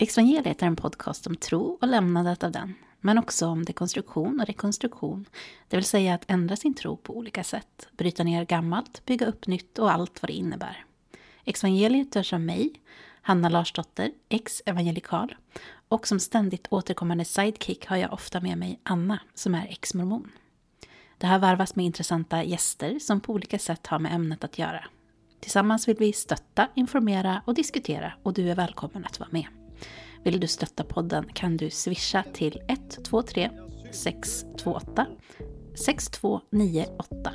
[0.00, 4.46] Exvangeliet är en podcast om tro och lämnandet av den, men också om dekonstruktion och
[4.46, 5.24] rekonstruktion,
[5.68, 9.46] det vill säga att ändra sin tro på olika sätt, bryta ner gammalt, bygga upp
[9.46, 10.84] nytt och allt vad det innebär.
[11.44, 12.72] Exvangeliet görs av mig,
[13.22, 15.34] Hanna Larsdotter, ex-evangelikal,
[15.88, 20.30] och som ständigt återkommande sidekick har jag ofta med mig Anna, som är ex-mormon.
[21.18, 24.84] Det här varvas med intressanta gäster som på olika sätt har med ämnet att göra.
[25.40, 29.57] Tillsammans vill vi stötta, informera och diskutera och du är välkommen att vara med.
[30.28, 33.50] Vill du stötta podden kan du swisha till 123
[33.92, 35.06] 628
[35.74, 37.34] 6298.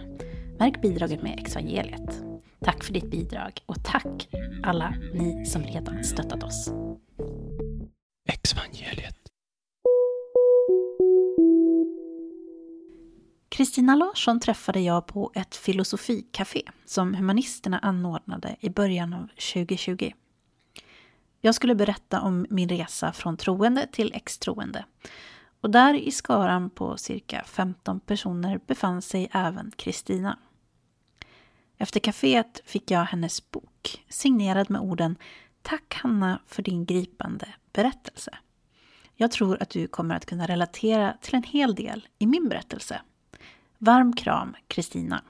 [0.59, 2.23] Märk bidraget med Exvangeliet.
[2.59, 4.27] Tack för ditt bidrag och tack
[4.63, 6.69] alla ni som redan stöttat oss.
[8.29, 9.17] Exvangeliet.
[13.49, 20.11] Kristina Larsson träffade jag på ett filosofikafé som Humanisterna anordnade i början av 2020.
[21.45, 24.85] Jag skulle berätta om min resa från troende till extroende.
[25.61, 30.39] Och där i skaran på cirka 15 personer befann sig även Kristina.
[31.77, 35.15] Efter kaféet fick jag hennes bok signerad med orden
[35.61, 38.37] Tack Hanna för din gripande berättelse.
[39.15, 43.01] Jag tror att du kommer att kunna relatera till en hel del i min berättelse.
[43.77, 45.23] Varm kram Kristina.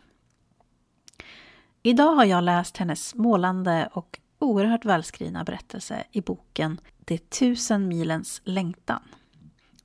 [1.83, 8.41] Idag har jag läst hennes målande och oerhört välskrivna berättelse i boken De tusen milens
[8.43, 9.01] längtan.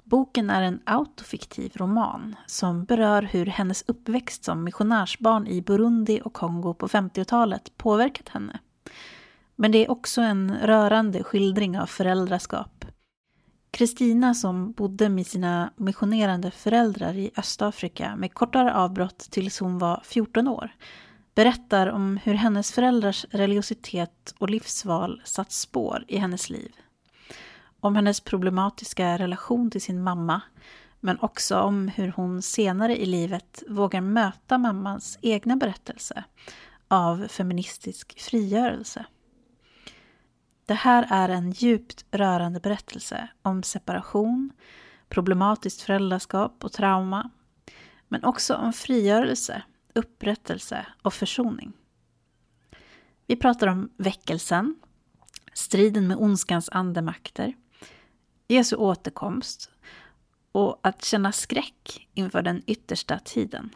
[0.04, 6.32] Boken är en autofiktiv roman som berör hur hennes uppväxt som missionärsbarn i Burundi och
[6.32, 8.58] Kongo på 50-talet påverkat henne.
[9.56, 12.84] Men det är också en rörande skildring av föräldraskap.
[13.70, 20.02] Kristina som bodde med sina missionerande föräldrar i Östafrika med kortare avbrott tills hon var
[20.04, 20.70] 14 år
[21.38, 26.72] berättar om hur hennes föräldrars religiositet och livsval satt spår i hennes liv.
[27.80, 30.40] Om hennes problematiska relation till sin mamma,
[31.00, 36.24] men också om hur hon senare i livet vågar möta mammans egna berättelse
[36.88, 39.04] av feministisk frigörelse.
[40.66, 44.52] Det här är en djupt rörande berättelse om separation,
[45.08, 47.30] problematiskt föräldraskap och trauma,
[48.08, 49.62] men också om frigörelse
[49.98, 51.72] upprättelse och försoning.
[53.26, 54.76] Vi pratar om väckelsen,
[55.52, 57.54] striden med ondskans andemakter,
[58.48, 59.70] Jesu återkomst
[60.52, 63.70] och att känna skräck inför den yttersta tiden.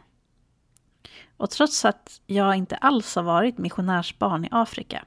[1.36, 5.04] Och trots att jag inte alls har varit missionärsbarn i Afrika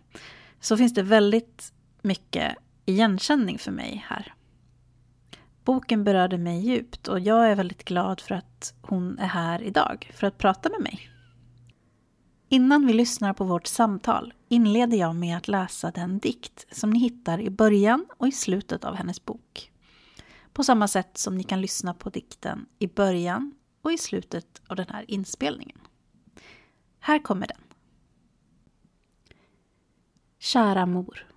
[0.60, 2.56] så finns det väldigt mycket
[2.86, 4.34] igenkänning för mig här.
[5.66, 10.12] Boken berörde mig djupt och jag är väldigt glad för att hon är här idag
[10.14, 11.10] för att prata med mig.
[12.50, 17.00] Innan vi lyssnar på vårt samtal inleder jag med att läsa den dikt som ni
[17.00, 19.72] hittar i början och i slutet av hennes bok.
[20.54, 24.76] På samma sätt som ni kan lyssna på dikten i början och i slutet av
[24.76, 25.80] den här inspelningen.
[27.00, 27.62] Här kommer den.
[30.40, 31.28] Kära mor.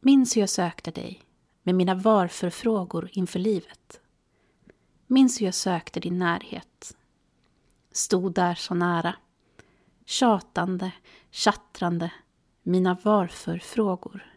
[0.00, 1.25] Minns hur jag sökte dig
[1.66, 4.00] med mina varför-frågor inför livet.
[5.06, 6.96] Minns hur jag sökte din närhet.
[7.92, 9.14] Stod där så nära.
[10.04, 10.92] Tjatande,
[11.30, 12.12] tjattrande,
[12.62, 14.34] mina varför-frågor.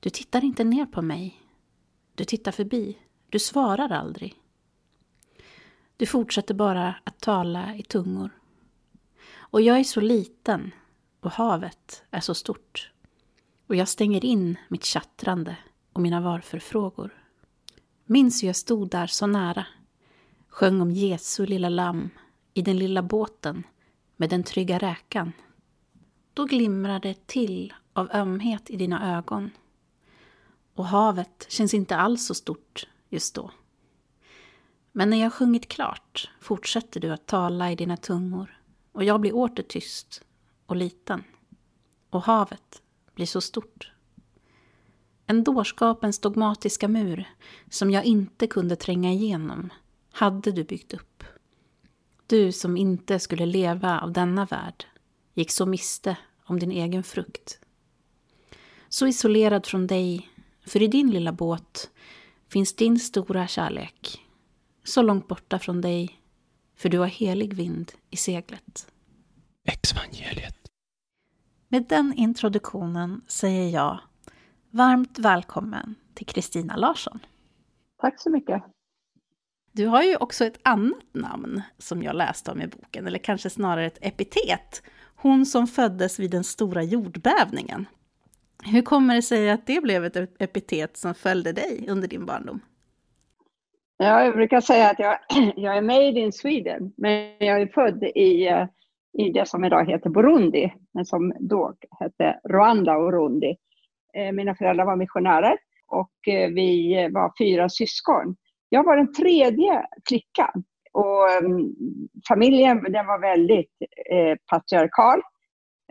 [0.00, 1.42] Du tittar inte ner på mig.
[2.14, 2.98] Du tittar förbi.
[3.28, 4.34] Du svarar aldrig.
[5.96, 8.30] Du fortsätter bara att tala i tungor.
[9.34, 10.74] Och jag är så liten
[11.20, 12.92] och havet är så stort.
[13.66, 15.56] Och jag stänger in mitt tjattrande
[15.92, 17.14] och mina varför-frågor.
[18.04, 19.66] Minns hur jag stod där så nära,
[20.48, 22.10] sjöng om Jesu lilla lamm
[22.54, 23.62] i den lilla båten
[24.16, 25.32] med den trygga räkan.
[26.34, 29.50] Då glimrade det till av ömhet i dina ögon.
[30.74, 33.50] Och havet känns inte alls så stort just då.
[34.92, 38.60] Men när jag sjungit klart fortsätter du att tala i dina tungor
[38.92, 40.24] och jag blir åter tyst
[40.66, 41.24] och liten.
[42.10, 42.82] Och havet
[43.14, 43.91] blir så stort.
[45.32, 47.28] En dårskapens dogmatiska mur
[47.70, 49.72] som jag inte kunde tränga igenom
[50.12, 51.24] hade du byggt upp.
[52.26, 54.84] Du som inte skulle leva av denna värld
[55.34, 57.60] gick så miste om din egen frukt.
[58.88, 60.30] Så isolerad från dig,
[60.66, 61.90] för i din lilla båt
[62.48, 64.20] finns din stora kärlek.
[64.84, 66.20] Så långt borta från dig,
[66.76, 68.92] för du har helig vind i seglet.
[69.64, 70.68] Exvangeliet.
[71.68, 74.00] Med den introduktionen säger jag
[74.74, 77.18] Varmt välkommen till Kristina Larsson.
[78.00, 78.62] Tack så mycket.
[79.72, 83.50] Du har ju också ett annat namn som jag läste om i boken, eller kanske
[83.50, 84.82] snarare ett epitet.
[85.16, 87.86] Hon som föddes vid den stora jordbävningen.
[88.64, 92.60] Hur kommer det sig att det blev ett epitet som följde dig under din barndom?
[93.96, 95.18] Ja, jag brukar säga att jag,
[95.56, 98.66] jag är made in Sweden, men jag är född i, eh,
[99.18, 103.56] i det som idag heter Burundi, men som då hette Rwanda och Burundi.
[104.16, 108.36] Eh, mina föräldrar var missionärer och eh, vi var fyra syskon.
[108.68, 111.74] Jag var den tredje flickan och mm,
[112.28, 113.72] familjen den var väldigt
[114.10, 115.22] eh, patriarkal.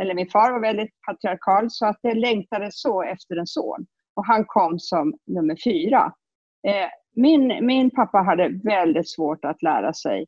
[0.02, 3.86] Eller min far var väldigt patriarkal så att det längtades så efter en son.
[4.14, 6.14] Och han kom som nummer fyra
[7.16, 10.26] min, min pappa hade väldigt svårt att lära sig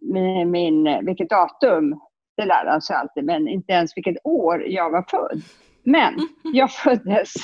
[0.00, 2.00] min, min, vilket datum,
[2.36, 5.42] det lärde han sig alltid, men inte ens vilket år jag var född.
[5.84, 6.14] Men
[6.52, 7.34] jag föddes,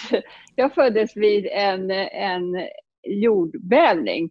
[0.54, 2.68] jag föddes vid en, en
[3.02, 4.30] jordbävning,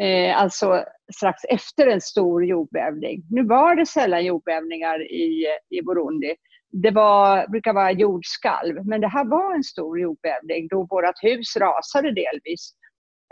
[0.00, 0.84] eh, alltså
[1.16, 3.22] strax efter en stor jordbävning.
[3.30, 6.34] Nu var det sällan jordbävningar i, i Burundi.
[6.72, 11.56] Det var, brukar vara jordskalv, men det här var en stor jordbävning då vårt hus
[11.56, 12.72] rasade delvis.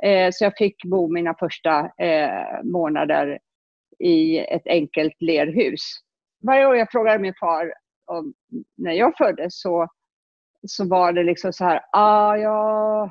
[0.02, 3.38] Eh, så jag fick bo mina första eh, månader
[3.98, 5.80] i ett enkelt lerhus.
[6.46, 7.72] Varje år jag frågade min far
[8.06, 8.34] om,
[8.76, 9.88] när jag föddes så,
[10.66, 13.10] så var det liksom så här, ah, ja,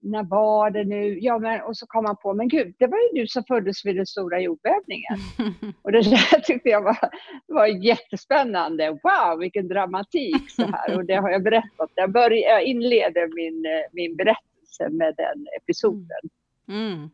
[0.00, 1.18] när var det nu?
[1.20, 3.84] Ja, men, och så kom han på, men gud, det var ju du som föddes
[3.84, 5.18] vid den stora jordbävningen.
[5.82, 6.98] och det där tyckte jag var,
[7.46, 8.90] var jättespännande.
[8.90, 10.96] Wow, vilken dramatik så här.
[10.96, 11.90] Och det har jag berättat.
[11.94, 16.20] Jag, började, jag inleder min, min berättelse med den episoden.
[16.68, 17.10] Mm.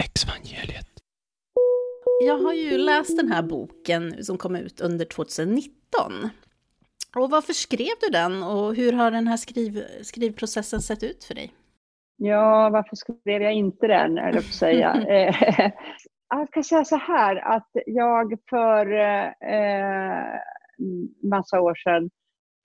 [0.00, 0.86] Exvangeliet.
[2.24, 6.30] Jag har ju läst den här boken som kom ut under 2019.
[7.16, 11.34] Och varför skrev du den och hur har den här skriv, skrivprocessen sett ut för
[11.34, 11.52] dig?
[12.16, 14.94] Ja, varför skrev jag inte den, eller att säga.
[16.30, 20.40] Eh, jag kan säga så här att jag för eh,
[21.22, 22.10] massa år sedan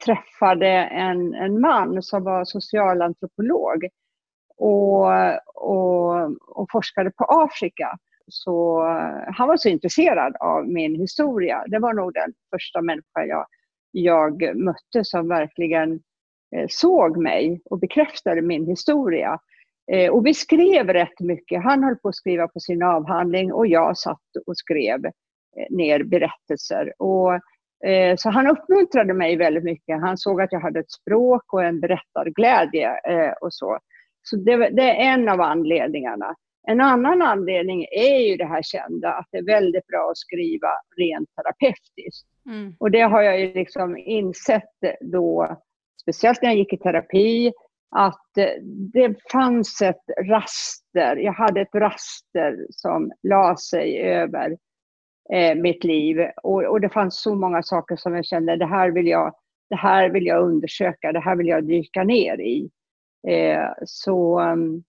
[0.06, 3.88] träffade en, en man som var socialantropolog
[4.57, 5.07] och,
[5.56, 7.98] och, och forskade på Afrika.
[8.28, 8.81] Så
[9.28, 11.63] han var så intresserad av min historia.
[11.68, 13.46] Det var nog den första människa jag,
[13.94, 15.92] jag mötte som verkligen
[16.56, 19.40] eh, såg mig och bekräftade min historia.
[19.92, 21.63] Eh, och vi skrev rätt mycket.
[21.63, 25.12] Han höll på att skriva på sin avhandling och jag satt och skrev eh,
[25.69, 26.94] ner berättelser.
[27.01, 27.40] Och,
[28.18, 30.01] så han uppmuntrade mig väldigt mycket.
[30.01, 32.89] Han såg att jag hade ett språk och en berättarglädje
[33.42, 33.80] och så.
[34.22, 36.36] Så det, det, är en av anledningarna.
[36.68, 40.69] En annan anledning är ju det här kända att det är väldigt bra att skriva
[40.98, 42.27] rent terapeutiskt.
[42.45, 42.75] Mm.
[42.80, 45.57] Och det har jag ju liksom insett då,
[46.01, 47.51] speciellt när jag gick i terapi,
[47.95, 48.30] att
[48.94, 54.57] det fanns ett raster, jag hade ett raster som la sig över
[55.33, 56.18] eh, mitt liv.
[56.44, 59.36] Och, och, det fanns så många saker som jag kände, det här vill jag,
[59.69, 62.69] det här vill jag undersöka, det här vill jag dyka ner i.
[63.27, 64.83] Eh, så, um,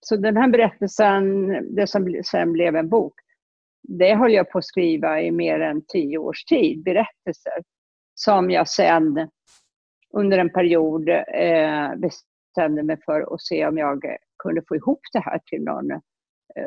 [0.00, 3.14] så den här berättelsen, det som sen blev en bok,
[3.82, 7.62] det höll jag på att skriva i mer än tio års tid, berättelser
[8.14, 9.28] som jag sen
[10.12, 15.20] under en period eh, bestämde mig för att se om jag kunde få ihop det
[15.20, 16.00] här till någon eh,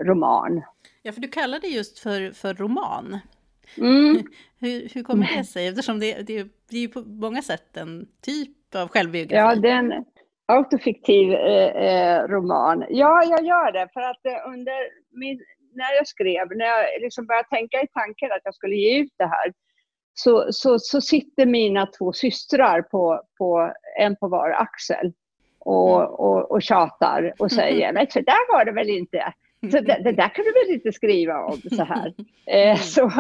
[0.04, 0.62] roman.
[1.02, 3.20] Ja, för du kallar det just för, för roman.
[3.78, 4.24] Mm.
[4.60, 5.68] Hur, hur kommer det sig?
[5.68, 9.36] Eftersom det, det, det är ju på många sätt en typ av självbiografi.
[9.36, 10.06] Ja, den,
[10.45, 12.86] autofiktiv eh, eh, roman.
[12.89, 15.40] Ja, jag gör det för att eh, under min,
[15.73, 19.14] när jag skrev, när jag liksom började tänka i tanken att jag skulle ge ut
[19.18, 19.54] det här,
[20.14, 25.14] så, så, så sitter mina två systrar på, på en på var axel
[25.59, 26.14] och, mm.
[26.14, 29.33] och, och tjatar och säger, men så där var det väl inte.
[29.61, 32.14] Så det, det, där kan du väl inte skriva om så här.
[32.47, 32.78] Eh, mm.
[32.78, 33.11] så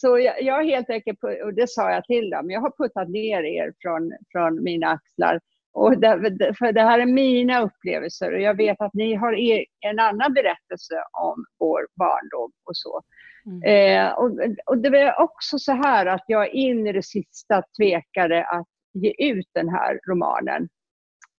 [0.00, 3.42] så jag, jag helt enkelt, och det sa jag till dem, jag har puttat ner
[3.42, 5.40] er från, från mina axlar
[5.72, 9.64] och det, för det här är mina upplevelser och jag vet att ni har e,
[9.80, 13.02] en annan berättelse om vår barndom och så.
[13.46, 13.62] Mm.
[13.62, 14.30] Eh, och,
[14.66, 19.14] och, det var också så här att jag in i det sista tvekade att ge
[19.18, 20.68] ut den här romanen.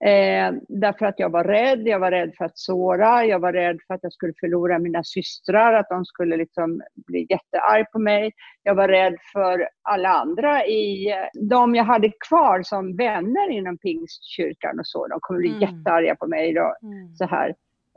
[0.04, 3.78] Eh, därför att jag var rädd, jag var rädd för att såra, jag var rädd
[3.86, 8.32] för att jag skulle förlora mina systrar, att de skulle liksom bli jättearg på mig.
[8.62, 11.14] Jag var rädd för alla andra i,
[11.50, 15.60] de jag hade kvar som vänner inom pingstkyrkan och så, de kommer bli mm.
[15.60, 16.74] jättearga på mig då.
[16.82, 17.14] Mm.
[17.14, 17.48] Så här.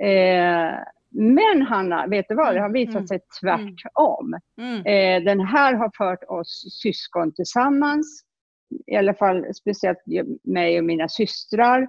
[0.01, 0.75] Eh,
[1.13, 2.55] men Hanna, vet du vad?
[2.55, 3.08] Det har visat mm.
[3.08, 4.39] sig tvärtom.
[4.62, 4.86] Mm.
[4.86, 8.24] Eh, den här har fört oss syskon tillsammans
[8.88, 10.00] i alla fall speciellt
[10.44, 11.88] mig och mina systrar.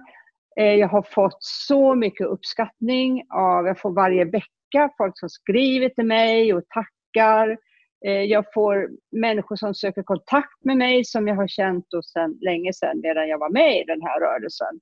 [0.55, 5.89] Eh, jag har fått så mycket uppskattning av, jag får varje vecka folk som skriver
[5.89, 7.57] till mig och tackar.
[8.05, 12.37] Eh, jag får människor som söker kontakt med mig som jag har känt då sedan
[12.41, 14.79] länge sedan, medan jag var med i den här rörelsen.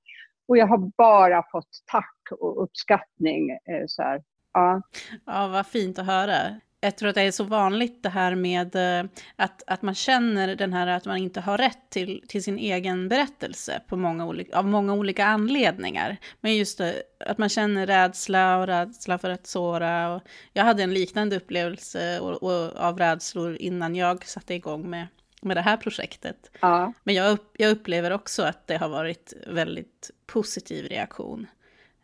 [0.47, 3.49] Och jag har bara fått tack och uppskattning.
[3.49, 4.21] Eh, så här.
[4.53, 4.81] Ja.
[5.25, 6.33] ja, vad fint att höra
[6.81, 10.55] jag tror att det är så vanligt det här med eh, att, att man känner
[10.55, 14.57] den här att man inte har rätt till, till sin egen berättelse på många olika,
[14.57, 16.17] av många olika anledningar.
[16.39, 20.15] Men just det, att man känner rädsla och rädsla för att såra.
[20.15, 20.21] Och
[20.53, 25.07] jag hade en liknande upplevelse och, och, av rädslor innan jag satte igång med,
[25.41, 26.51] med det här projektet.
[26.59, 26.93] Ja.
[27.03, 31.47] Men jag, upp, jag upplever också att det har varit väldigt positiv reaktion.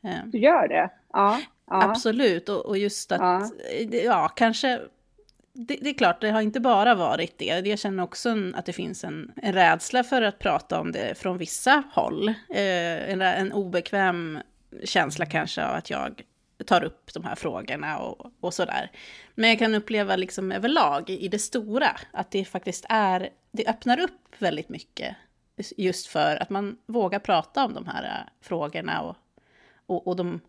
[0.03, 0.25] Eh.
[0.25, 0.89] Du gör det?
[1.13, 1.39] Ja.
[1.67, 3.49] Absolut, och, och, just att, ja,
[3.91, 4.81] ja kanske,
[5.53, 7.45] det, det, är klart, det har inte bara varit det.
[7.65, 11.37] Jag känner också att det finns en, en rädsla för att prata om det från
[11.37, 12.29] vissa håll.
[12.49, 14.39] Eh, en, en obekväm
[14.83, 16.23] känsla kanske av att jag
[16.65, 18.91] tar upp de här frågorna och, och sådär.
[19.35, 23.99] Men jag kan uppleva liksom överlag i det stora att det faktiskt är, det öppnar
[23.99, 25.15] upp väldigt mycket
[25.77, 29.15] just för att man vågar prata om de här frågorna och,
[29.85, 30.41] och, och de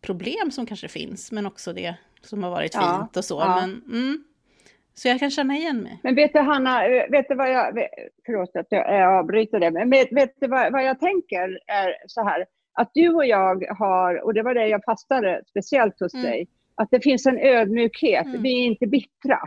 [0.00, 3.40] problem som kanske finns, men också det som har varit ja, fint och så.
[3.40, 3.60] Ja.
[3.60, 4.24] Men, mm,
[4.94, 6.00] så jag kan känna igen mig.
[6.02, 6.80] Men vet du Hanna,
[7.10, 7.86] vet du vad jag,
[8.26, 12.24] förlåt att jag avbryter det, men vet, vet du vad, vad jag tänker är så
[12.24, 16.26] här, att du och jag har, och det var det jag fastnade speciellt hos mm.
[16.26, 18.26] dig, att det finns en ödmjukhet.
[18.26, 18.42] Mm.
[18.42, 19.38] Vi är inte bittra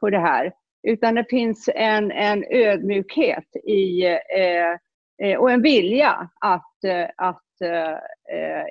[0.00, 4.72] på det här, utan det finns en, en ödmjukhet i, eh,
[5.28, 8.64] eh och en vilja att, eh, att eh,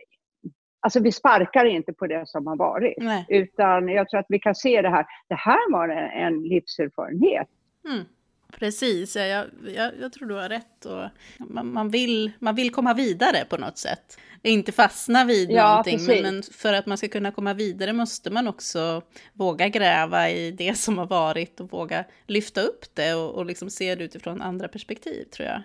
[0.83, 3.25] Alltså vi sparkar inte på det som har varit, Nej.
[3.29, 5.05] utan jag tror att vi kan se det här.
[5.27, 7.47] Det här var en livserfarenhet.
[7.85, 8.05] Mm.
[8.51, 9.45] Precis, jag,
[9.75, 10.85] jag, jag, tror du har rätt.
[10.85, 11.09] Och
[11.49, 14.19] man, man, vill, man vill komma vidare på något sätt.
[14.43, 18.29] Inte fastna vid ja, någonting, men, men, för att man ska kunna komma vidare måste
[18.29, 19.01] man också
[19.33, 23.69] våga gräva i det som har varit och våga lyfta upp det och, och liksom
[23.69, 25.61] se det utifrån andra perspektiv, tror jag.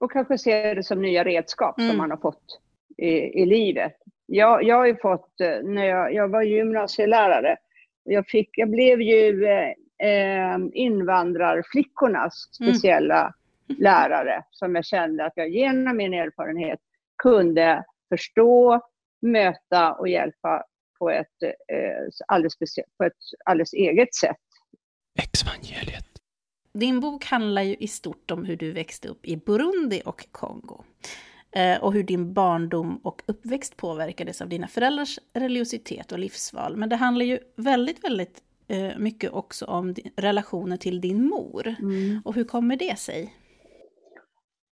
[0.00, 1.90] Och kanske se det som nya redskap mm.
[1.90, 2.60] som man har fått
[2.96, 3.08] i,
[3.42, 3.96] i livet.
[4.30, 7.56] Jag, jag har ju fått, eh, när jag, jag var gymnasielärare,
[8.04, 9.68] jag, fick, jag blev ju eh,
[10.08, 12.74] eh invandrarflickornas mm.
[12.74, 13.82] speciella mm.
[13.82, 16.80] lärare som jag kände att jag genom min erfarenhet
[17.22, 18.80] kunde förstå,
[19.22, 20.64] möta och hjälpa
[20.98, 22.56] på ett, eh, alldeles,
[22.98, 23.12] på ett
[23.44, 24.36] alldeles eget sätt.
[25.18, 26.04] Exvangeliet.
[26.72, 30.84] Din bok handlar ju i stort om hur du växte upp i Burundi och Kongo.
[31.58, 36.76] Eh, och hur din barndom och uppväxt påverkades av dina föräldrars religiositet och livsval.
[36.76, 41.74] Men det handlar ju väldigt, väldigt eh, mycket också om relationer till din mor.
[41.78, 42.22] Mm.
[42.24, 43.34] Och hur kommer det sig?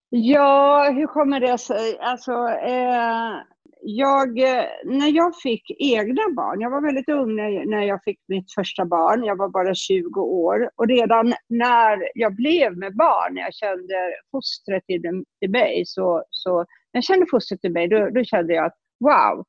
[0.08, 1.98] Ja, hur kommer det sig?
[2.00, 7.82] Alltså, eh, jag, eh, när jag fick egna barn, jag var väldigt ung när, när
[7.82, 10.70] jag fick mitt första barn, jag var bara 20 år.
[10.76, 13.94] Och redan när jag blev med barn, när jag kände
[14.30, 15.00] fostret i,
[15.46, 18.76] i mig, så, så när jag kände fostret i mig, då, då kände jag att
[19.00, 19.44] wow,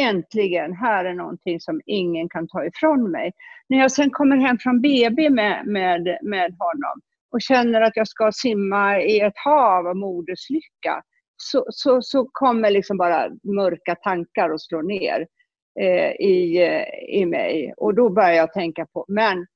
[0.00, 3.32] äntligen, här är någonting som ingen kan ta ifrån mig.
[3.68, 7.00] När jag sen kommer hem från BB med, med, med honom
[7.32, 11.02] och känner att jag ska simma i ett hav av moderslycka,
[11.36, 15.26] så, så, så kommer liksom bara mörka tankar och slår ner
[15.80, 17.74] eh, i, eh, i mig.
[17.76, 19.46] Och då börjar jag tänka på, men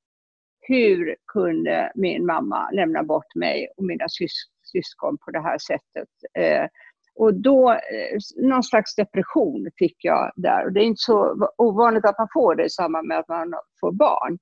[0.60, 4.32] hur kunde min mamma lämna bort mig och mina sys
[4.72, 6.08] syskon på det här sättet?
[6.38, 6.66] Eh,
[7.14, 10.64] och då, eh, någon slags depression fick jag där.
[10.64, 13.54] Och det är inte så ovanligt att man får det i samband med att man
[13.80, 14.38] får barn.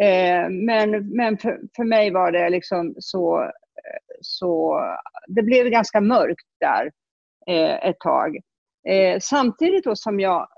[0.00, 3.50] Eh, men men för, för mig var det liksom så
[4.22, 4.80] så
[5.26, 6.90] det blev ganska mörkt där
[7.46, 8.36] eh, ett tag.
[8.88, 10.48] Eh, samtidigt då som jag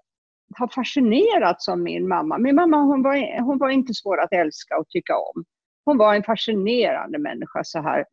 [0.59, 2.39] har fascinerats av min mamma.
[2.39, 5.45] Min mamma hon var, hon var inte svår att älska och tycka om.
[5.85, 8.05] Hon var en fascinerande människa så här.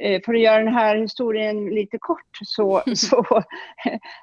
[0.00, 3.24] Eh, för att göra den här historien lite kort så, så,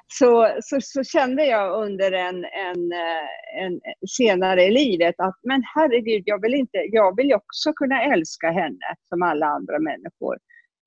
[0.06, 5.62] så, så, så, kände jag under en, en, eh, en, senare i livet att men
[5.74, 10.38] herregud, jag vill, inte, jag vill också kunna älska henne som alla andra människor.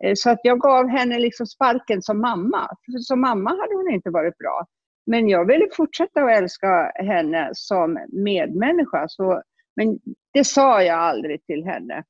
[0.03, 2.67] Eh, så att jag gav henne liksom sparken som mamma.
[2.85, 4.65] För som mamma hade hon inte varit bra.
[5.05, 9.05] Men jag ville fortsätta att älska henne som medmänniska.
[9.07, 9.41] Så,
[9.75, 9.99] men
[10.33, 12.03] det sa jag aldrig till henne.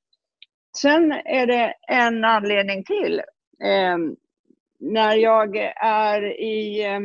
[0.77, 3.19] Sen är det en anledning till.
[3.63, 3.97] Eh,
[4.79, 6.99] när jag är i, eh,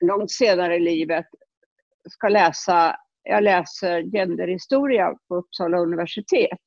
[0.00, 1.26] långt senare i livet,
[2.08, 6.58] ska läsa, jag läser genderhistoria på Uppsala universitet.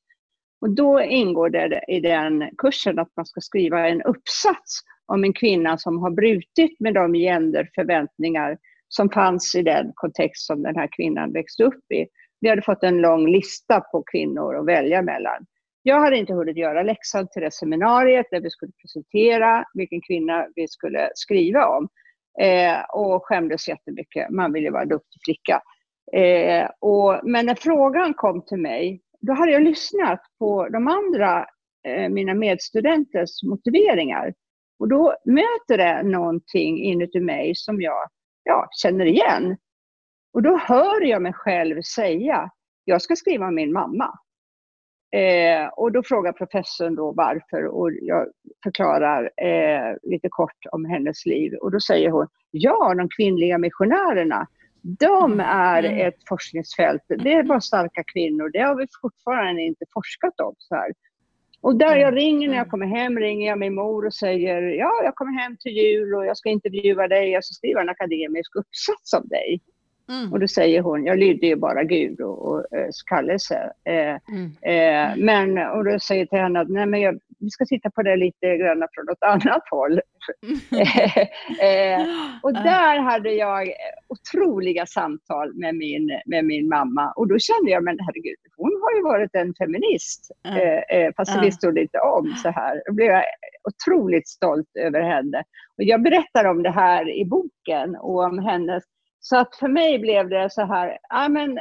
[0.60, 5.32] Och då ingår det i den kursen att man ska skriva en uppsats om en
[5.32, 10.88] kvinna som har brutit med de genderförväntningar som fanns i den kontext som den här
[10.96, 12.06] kvinnan växte upp i.
[12.40, 15.46] Vi hade fått en lång lista på kvinnor att välja mellan.
[15.88, 20.46] Jag hade inte hunnit göra läxan till det seminariet där vi skulle presentera vilken kvinna
[20.54, 21.88] vi skulle skriva om.
[22.40, 24.30] Eh, och skämdes jättemycket.
[24.30, 25.62] Man ville vara en duktig flicka.
[26.12, 31.46] Eh, och, men när frågan kom till mig, då hade jag lyssnat på de andra,
[31.88, 34.34] eh, mina medstudenters motiveringar.
[34.78, 38.08] Och då möter det någonting inuti mig som jag
[38.42, 39.56] ja, känner igen.
[40.32, 42.50] Och då hör jag mig själv säga,
[42.84, 44.18] jag ska skriva om min mamma.
[45.16, 48.26] Eh, och då frågar professorn då varför och jag
[48.62, 51.54] förklarar eh, lite kort om hennes liv.
[51.60, 54.46] Och då säger hon, ja, de kvinnliga missionärerna,
[54.82, 55.46] de mm.
[55.48, 56.08] är mm.
[56.08, 57.02] ett forskningsfält.
[57.08, 58.50] Det är bara starka kvinnor.
[58.52, 60.54] Det har vi fortfarande inte forskat om.
[60.58, 60.92] Så här.
[61.60, 62.14] Och där jag mm.
[62.14, 65.56] ringer när jag kommer hem, ringer jag min mor och säger, ja, jag kommer hem
[65.60, 69.60] till jul och jag ska intervjua dig, jag ska skriva en akademisk uppsats om dig.
[70.08, 70.32] Mm.
[70.32, 73.72] Och då säger hon, jag lydde ju bara Gud och, och äh, kallelse.
[73.84, 74.52] Eh, mm.
[74.62, 78.02] eh, men, och då säger till henne att nej, men jag, vi ska titta på
[78.02, 79.92] det lite grann från något annat håll.
[81.62, 82.06] eh,
[82.42, 83.72] och där hade jag
[84.08, 87.12] otroliga samtal med min, med min mamma.
[87.16, 90.30] Och då kände jag, men herregud, hon har ju varit en feminist.
[90.44, 91.12] Mm.
[91.16, 92.82] fast det visste hon inte om så här.
[92.86, 93.24] Då blev jag
[93.68, 95.38] otroligt stolt över henne.
[95.78, 98.84] Och jag berättar om det här i boken och om hennes
[99.28, 101.58] så att för mig blev det så här, ja, men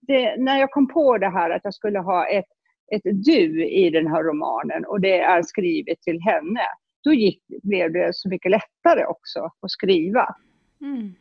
[0.00, 2.44] det, när jag kom på det här att jag skulle ha ett,
[2.92, 6.60] ett du i den här romanen och det är skrivet till henne,
[7.04, 10.34] då gick, blev det så mycket lättare också att skriva.
[10.80, 11.14] Mm.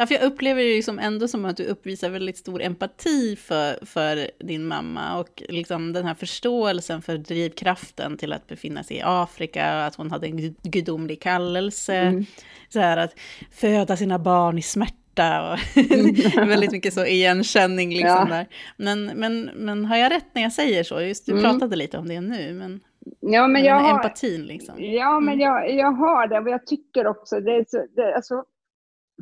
[0.00, 3.86] Ja, för jag upplever det liksom ändå som att du uppvisar väldigt stor empati för,
[3.86, 9.02] för din mamma och liksom den här förståelsen för drivkraften till att befinna sig i
[9.04, 12.26] Afrika, att hon hade en gudomlig kallelse, mm.
[12.68, 13.14] så här att
[13.50, 15.58] föda sina barn i smärta och
[15.90, 16.48] mm.
[16.48, 18.36] väldigt mycket så igenkänning liksom ja.
[18.36, 18.46] där.
[18.76, 21.00] Men, men, men har jag rätt när jag säger så?
[21.00, 21.44] Just du mm.
[21.44, 22.80] pratade lite om det nu, men...
[23.20, 24.74] Ja, men jag har, empatin liksom.
[24.78, 25.46] Ja, men mm.
[25.46, 28.44] jag, jag har det och jag tycker också, det är så, det, alltså,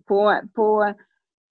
[0.08, 0.94] på, på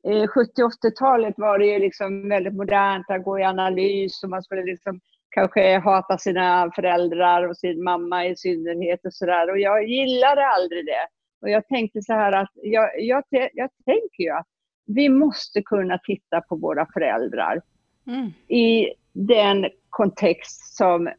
[0.07, 4.63] eh, 70-80-talet var det ju liksom väldigt modernt att gå i analys och man skulle
[4.63, 9.51] liksom kanske hata sina föräldrar och sin mamma i synnerhet och sådär.
[9.51, 11.07] Och jag gillade aldrig det.
[11.41, 14.47] Och jag tänkte så här att jag, jag, jag tänker ju att
[14.85, 17.61] vi måste kunna titta på våra föräldrar
[18.07, 18.31] mm.
[18.47, 21.09] i den kontext som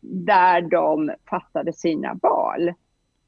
[0.00, 2.72] där de fattade sina val.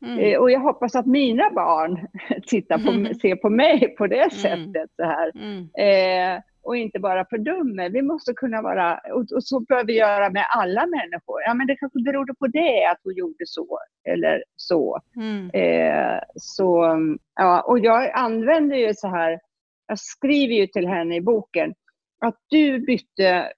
[0.04, 0.18] Mm.
[0.18, 2.08] Eh, och jag hoppas att mina barn
[2.46, 3.14] tittar på, mm.
[3.20, 4.30] ser på mig på det mm.
[4.30, 4.90] sättet.
[4.96, 5.32] Så här.
[5.34, 5.68] Mm.
[5.78, 7.90] Eh, och inte bara fördömer.
[7.90, 11.42] Vi måste kunna vara, och, och, så bör vi göra med alla människor.
[11.46, 15.00] Ja, men det kanske berodde på det att hon gjorde så eller så.
[15.16, 15.50] Mm.
[15.50, 16.98] Eh, så
[17.34, 19.40] ja, och jag använder ju så här,
[19.86, 21.74] jag skriver ju till henne i boken,
[22.20, 23.52] att du bytte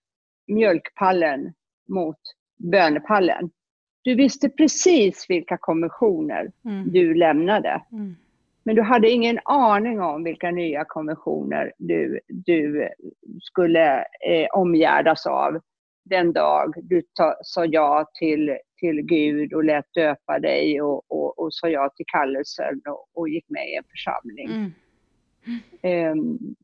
[0.47, 1.53] mjölkpallen
[1.89, 2.19] mot
[2.59, 3.51] bönepallen.
[4.07, 6.93] Du visste precis vilka konventioner mm.
[6.93, 7.83] du lämnade.
[7.93, 8.17] Mm.
[8.63, 12.89] Men du hade ingen aning om vilka nya konventioner du, du
[13.41, 15.61] skulle eh, omgärdas av
[16.05, 21.39] den dag du ta, sa ja till, till Gud och lät döpa dig och, och,
[21.39, 24.73] och sa ja till kallelsen och, och gick med i en församling.
[25.83, 26.13] Mm.
[26.13, 26.55] Um,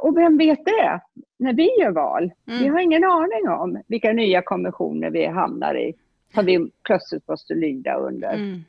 [0.00, 1.00] och vem vet det?
[1.38, 2.30] När vi gör val.
[2.44, 2.72] Vi mm.
[2.72, 5.94] har ingen aning om vilka nya konventioner vi hamnar i
[6.34, 8.34] som vi plötsligt måste lyda under.
[8.34, 8.64] Mm.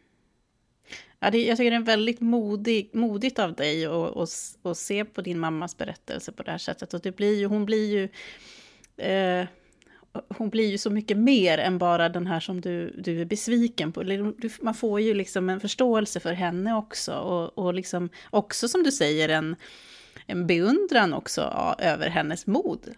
[1.20, 5.40] Ja, det, jag tycker det är väldigt modig, modigt av dig att se på din
[5.40, 6.94] mammas berättelse på det här sättet.
[6.94, 8.10] Och det blir ju, hon blir ju...
[9.06, 9.48] Eh,
[10.28, 13.92] hon blir ju så mycket mer än bara den här som du, du är besviken
[13.92, 14.34] på.
[14.62, 17.14] Man får ju liksom en förståelse för henne också.
[17.14, 19.56] Och, och liksom också som du säger en,
[20.26, 21.42] en beundran också
[21.80, 22.96] över hennes mod.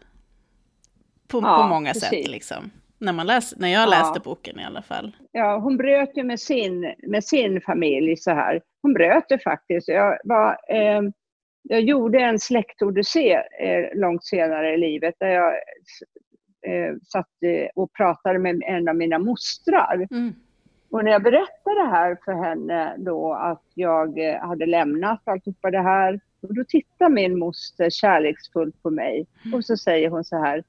[1.28, 2.10] På, ja, på många precis.
[2.10, 2.72] sätt liksom.
[3.02, 4.22] När, man läs, när jag läste ja.
[4.24, 5.16] boken i alla fall.
[5.32, 8.62] Ja, hon bröt ju med sin, med sin familj så här.
[8.82, 9.88] Hon bröt det faktiskt.
[9.88, 11.02] Jag, var, eh,
[11.64, 15.54] jag gjorde en släktodyssé eh, långt senare i livet där jag
[16.68, 17.28] eh, satt
[17.76, 20.08] och pratade med en av mina mostrar.
[20.12, 20.34] Mm.
[20.92, 25.72] Och när jag berättade det här för henne då att jag eh, hade lämnat alltihopa
[25.72, 29.56] det här, och då tittar min moster kärleksfullt på mig mm.
[29.56, 30.64] och så säger hon så här,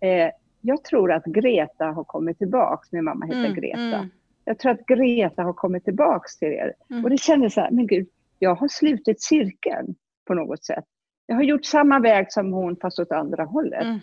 [0.00, 0.30] eh,
[0.66, 2.92] jag tror att Greta har kommit tillbaks.
[2.92, 3.80] Min mamma heter mm, Greta.
[3.80, 4.08] Mm.
[4.44, 6.74] Jag tror att Greta har kommit tillbaks till er.
[6.90, 7.04] Mm.
[7.04, 9.94] Och det kändes så här, men gud, jag har slutit cirkeln
[10.26, 10.84] på något sätt.
[11.26, 13.82] Jag har gjort samma väg som hon fast åt andra hållet.
[13.82, 13.98] Mm.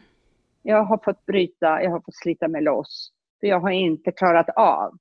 [0.61, 3.11] Jag har fått bryta, jag har fått slita mig loss.
[3.39, 4.97] För jag har inte klarat av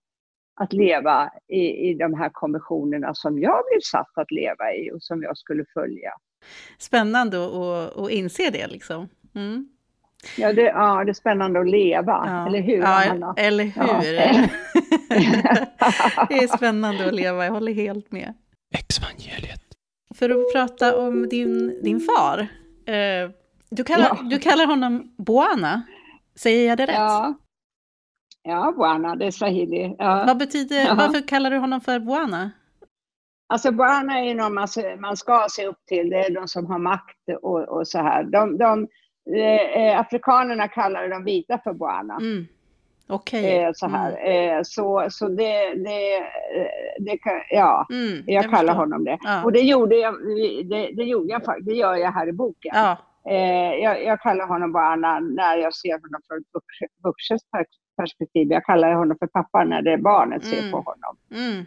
[0.54, 5.02] att leva i, i de här konventionerna som jag blev satt att leva i och
[5.02, 6.10] som jag skulle följa.
[6.78, 9.08] Spännande att, att inse det liksom.
[9.34, 9.68] Mm.
[10.36, 12.46] Ja, det, ja, det är spännande att leva, ja.
[12.46, 12.78] eller hur?
[12.78, 13.34] Ja, Anna?
[13.36, 13.82] eller hur?
[15.14, 16.26] Ja.
[16.28, 18.34] det är spännande att leva, jag håller helt med.
[18.74, 19.62] Exvangeliet.
[20.14, 22.38] För att prata om din, din far.
[22.86, 23.30] Eh,
[23.70, 24.22] du, kallar, ja.
[24.22, 25.82] du kallar honom Boana,
[26.36, 26.94] säger jag det rätt?
[26.94, 27.34] Ja,
[28.42, 29.96] ja Boana, det är swahili.
[29.98, 30.24] Ja.
[30.26, 32.50] Vad betyder, varför kallar du honom för Boana?
[33.48, 34.68] Alltså Boana är någon man,
[35.00, 38.24] man ska se upp till, det är de som har makt och, och så här.
[38.24, 38.88] De, de,
[39.30, 42.16] Eh, eh, afrikanerna kallar de vita för Boana.
[42.16, 42.46] Mm.
[43.08, 43.58] Okej.
[43.58, 44.16] Eh, så här.
[44.16, 44.56] Mm.
[44.56, 46.26] Eh, så, så det, det,
[46.98, 49.18] det kan, ja, mm, jag, jag kallar honom det.
[49.20, 49.44] Ja.
[49.44, 50.14] Och det gjorde jag,
[50.64, 52.72] det, det gjorde jag faktiskt, det gör jag här i boken.
[52.74, 52.96] Ja.
[53.82, 57.40] Jag, jag, kallar honom Boana när jag ser honom från ett vuxet
[57.96, 58.50] perspektiv.
[58.50, 60.70] Jag kallar honom för pappa när det är barnet ser mm.
[60.70, 61.16] på honom.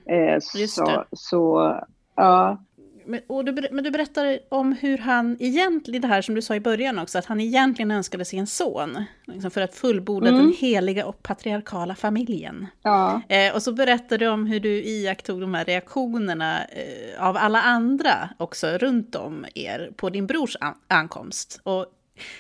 [0.08, 0.42] Mm.
[0.42, 1.76] så, så,
[2.16, 2.58] ja.
[3.06, 6.56] Men, och du, men du berättar om hur han egentligen, det här som du sa
[6.56, 9.06] i början också, att han egentligen önskade sig en son.
[9.26, 10.42] Liksom för att fullborda mm.
[10.42, 12.68] den heliga och patriarkala familjen.
[12.82, 13.22] Ja.
[13.30, 17.62] Eh, och så berättar du om hur du iakttog de här reaktionerna eh, av alla
[17.62, 21.60] andra också runt om er på din brors an ankomst.
[21.64, 21.86] Och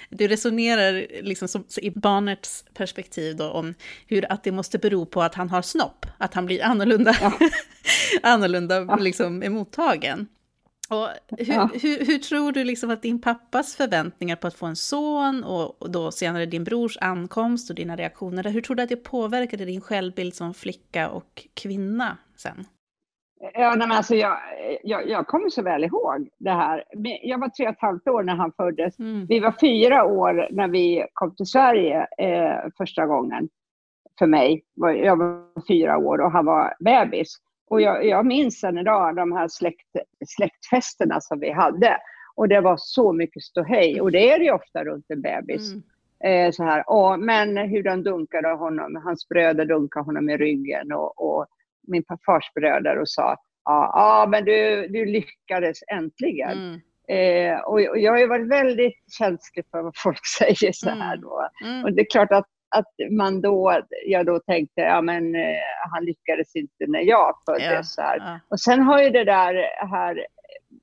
[0.10, 3.73] du resonerar liksom som, i barnets perspektiv då om
[4.08, 7.34] hur att det måste bero på att han har snopp, att han blir annorlunda, ja.
[8.23, 8.95] annorlunda ja.
[8.95, 10.28] liksom emottagen.
[10.89, 11.69] Och hur, ja.
[11.74, 15.91] hur, hur, tror du liksom att din pappas förväntningar på att få en son och,
[15.91, 19.82] då senare din brors ankomst och dina reaktioner, hur tror du att det påverkade din
[19.82, 22.65] självbild som flicka och kvinna sen?
[23.54, 24.38] Ja, men alltså jag,
[24.84, 26.84] jag, jag kommer så väl ihåg det här.
[27.21, 29.00] Jag var tre och ett halvt år när han föddes.
[29.00, 29.26] Mm.
[29.26, 33.50] Vi var fyra år när vi kom till Sverige eh, första gången.
[34.19, 34.63] För mig.
[34.76, 37.38] Jag var fyra år och han var bebis.
[37.67, 39.95] Och jag, jag minns än idag de här släkt,
[40.28, 41.97] släktfesterna som vi hade.
[42.36, 44.01] Och det var så mycket ståhej.
[44.01, 45.73] Och det är det ju ofta runt en bebis.
[45.73, 45.84] Mm.
[46.23, 46.89] Eh, så här.
[46.89, 51.45] Och, men hur de dunkade honom, hans bröder dunkade honom i ryggen och, och
[51.88, 56.51] min fars bröder och sa ja, ah, men du, du lyckades äntligen.
[56.51, 56.82] Mm.
[57.08, 61.13] Eh, och, och, jag har ju varit väldigt känslig för vad folk säger så här
[61.13, 61.21] mm.
[61.21, 61.49] då.
[61.65, 61.84] Mm.
[61.84, 65.58] Och det är klart att att man då, jag då tänkte, ja men eh,
[65.91, 67.97] han lyckades inte när jag föddes.
[67.97, 68.39] Ja, ja.
[68.49, 69.54] Och sen har ju det där
[69.88, 70.25] här,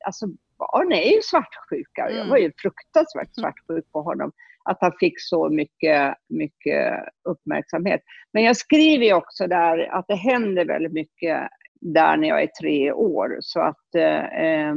[0.04, 0.26] alltså
[0.58, 2.06] barn är ju svartsjuka.
[2.06, 2.16] Mm.
[2.16, 3.52] Jag var ju fruktansvärt mm.
[3.52, 4.32] svartsjuk på honom.
[4.64, 6.92] Att han fick så mycket, mycket
[7.28, 8.00] uppmärksamhet.
[8.32, 11.48] Men jag skriver ju också där att det händer väldigt mycket
[11.80, 13.36] där när jag är tre år.
[13.40, 14.74] Så att eh,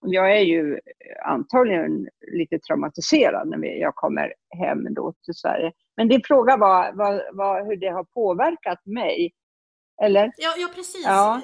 [0.00, 0.78] jag är ju
[1.24, 5.72] antagligen lite traumatiserad när jag kommer hem då till Sverige.
[5.96, 9.32] Men din fråga var, var, var hur det har påverkat mig.
[10.02, 10.32] Eller?
[10.36, 11.06] Ja, ja precis.
[11.06, 11.40] Ja.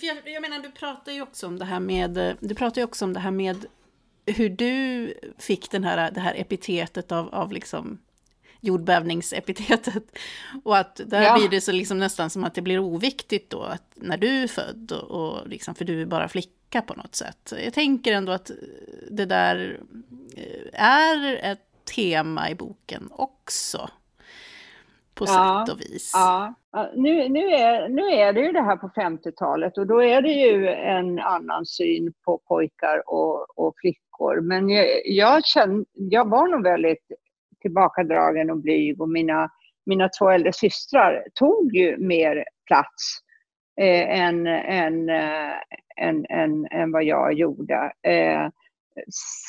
[0.00, 2.84] För jag, jag, menar, du pratar ju också om det här med, du pratar ju
[2.84, 3.66] också om det här med
[4.26, 7.98] hur du fick den här, det här epitetet av, av liksom
[8.62, 10.18] jordbävningsepitetet.
[10.64, 11.38] Och att där ja.
[11.38, 14.48] blir det så liksom nästan som att det blir oviktigt då, att när du är
[14.48, 17.52] född, och, och liksom, för du är bara flicka på något sätt.
[17.64, 18.50] Jag tänker ändå att
[19.10, 19.80] det där
[20.36, 23.90] eh, är ett tema i boken också.
[25.14, 26.10] På ja, sätt och vis.
[26.14, 26.54] Ja,
[26.94, 30.32] nu, nu, är, nu är det ju det här på 50-talet och då är det
[30.32, 34.40] ju en annan syn på pojkar och, och flickor.
[34.40, 37.12] Men jag, jag, kände, jag var nog väldigt
[37.62, 39.50] tillbakadragen och blyg och mina,
[39.86, 43.18] mina två äldre systrar tog ju mer plats
[43.80, 45.52] eh, än, än, äh,
[45.96, 47.92] än, än, än vad jag gjorde.
[48.02, 48.48] Eh,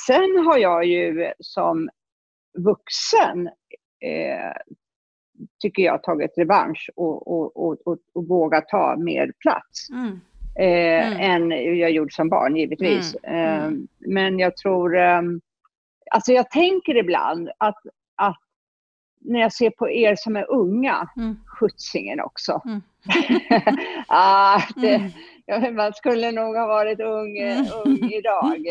[0.07, 1.89] sen har jag ju som
[2.57, 3.47] vuxen
[4.01, 4.51] eh,
[5.61, 9.89] tycker jag tagit revansch och, och, och, och, och vågat ta mer plats.
[9.89, 10.19] Mm.
[10.55, 11.19] Eh, mm.
[11.19, 13.15] än jag gjorde som barn givetvis.
[13.23, 13.39] Mm.
[13.39, 13.87] Eh, mm.
[13.99, 15.21] men jag tror, eh,
[16.11, 17.81] alltså jag tänker ibland att
[19.25, 21.35] när jag ser på er som är unga, mm.
[21.47, 22.61] skjutsingen också.
[22.65, 22.81] Mm.
[24.07, 25.11] ah, det, mm.
[25.45, 27.65] ja, man skulle nog ha varit ung, mm.
[27.85, 28.55] ung idag.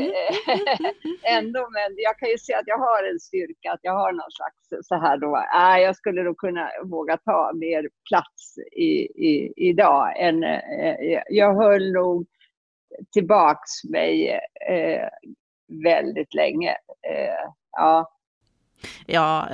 [1.22, 4.30] Ändå, men jag kan ju se att jag har en styrka, att jag har någon
[4.30, 8.92] slags så här då, ah, jag skulle nog kunna våga ta mer plats i,
[9.28, 10.12] i, idag.
[10.16, 12.26] Än, eh, jag höll nog
[13.12, 14.30] tillbaks mig
[14.68, 15.08] eh,
[15.84, 16.70] väldigt länge.
[17.08, 18.10] Eh, ja.
[19.06, 19.48] Ja,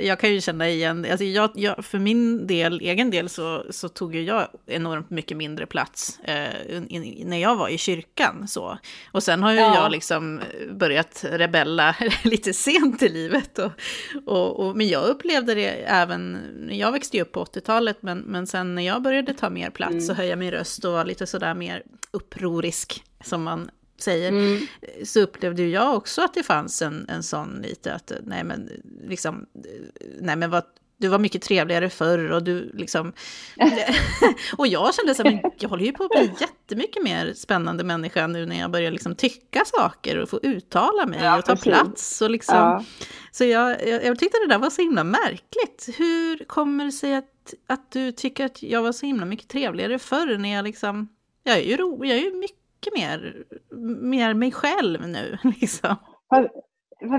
[0.00, 3.88] jag kan ju känna igen, alltså jag, jag, för min del, egen del så, så
[3.88, 8.48] tog ju jag enormt mycket mindre plats eh, in, när jag var i kyrkan.
[8.48, 8.78] Så.
[9.12, 9.74] Och sen har ju ja.
[9.74, 10.40] jag liksom
[10.72, 13.58] börjat rebella lite sent i livet.
[13.58, 13.72] Och,
[14.26, 16.38] och, och, men jag upplevde det även,
[16.70, 20.10] jag växte upp på 80-talet, men, men sen när jag började ta mer plats mm.
[20.10, 23.70] och höja min röst och vara lite sådär mer upprorisk, som man
[24.02, 24.66] säger, mm.
[25.04, 28.70] så upplevde jag också att det fanns en, en sån lite att, nej men,
[29.08, 29.46] liksom,
[30.20, 30.64] nej men vad,
[31.00, 33.12] du var mycket trevligare förr och du liksom...
[34.56, 37.84] och jag kände så här, men jag håller ju på att bli jättemycket mer spännande
[37.84, 41.52] människa nu när jag börjar liksom tycka saker och få uttala mig ja, och ta
[41.52, 41.64] precis.
[41.64, 42.22] plats.
[42.22, 42.84] Och liksom, ja.
[43.32, 45.88] Så jag, jag, jag, tyckte det där var så himla märkligt.
[45.96, 49.98] Hur kommer det sig att, att du tycker att jag var så himla mycket trevligare
[49.98, 51.08] förr när jag liksom...
[51.42, 53.44] Jag är ju, ro, jag är ju mycket mycket mer,
[54.10, 55.38] mer mig själv nu.
[55.60, 55.96] Liksom.
[56.28, 56.50] För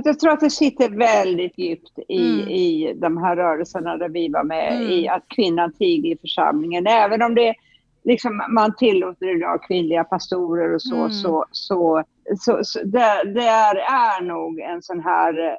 [0.04, 2.50] jag tror att det sitter väldigt djupt i, mm.
[2.50, 4.90] i de här rörelserna där vi var med, mm.
[4.90, 6.88] i att kvinnan tiger i församlingen.
[6.88, 7.56] Även om det
[8.04, 11.12] liksom, man tillåter idag kvinnliga pastorer och så, mm.
[11.12, 12.04] så, så,
[12.38, 15.58] så, så det, det är, nog en sån här,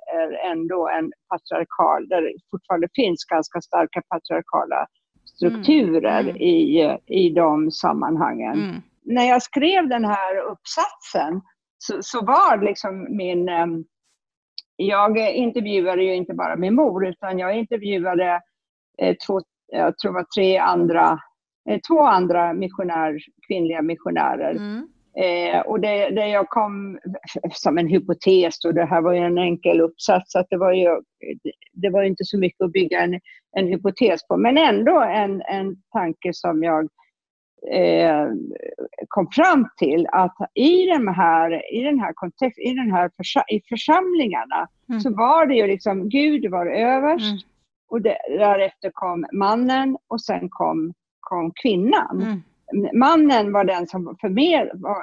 [0.53, 4.87] ändå en patriarkal, där det fortfarande finns ganska starka patriarkala
[5.25, 6.29] strukturer mm.
[6.29, 6.43] Mm.
[6.43, 8.83] i, i de sammanhangen.
[9.05, 11.41] När jag skrev den här uppsatsen
[11.79, 13.49] så, så var liksom min...
[13.49, 13.85] Ehm,
[14.77, 18.41] jag intervjuade ju inte bara min mor, utan jag intervjuade
[18.99, 21.19] eh, två, jag tror var tre andra,
[21.71, 24.51] eh, två andra missionär, kvinnliga missionärer.
[24.51, 24.89] Mm.
[25.17, 26.99] Eh, och det, det jag kom
[27.51, 31.01] som en hypotes, och det här var ju en enkel uppsats, att det var ju
[31.73, 33.21] det var inte så mycket att bygga en,
[33.57, 36.89] en hypotes på, men ändå en, en tanke som jag
[37.71, 38.27] eh,
[39.09, 43.45] kom fram till att i, de här, i den här kontext, i, den här försa
[43.49, 45.01] i församlingarna mm.
[45.01, 47.39] så var det ju liksom Gud var överst mm.
[47.89, 52.23] och det, därefter kom mannen och sen kom, kom kvinnan.
[52.23, 52.99] Mm.
[52.99, 54.97] Mannen var den som förmed, var,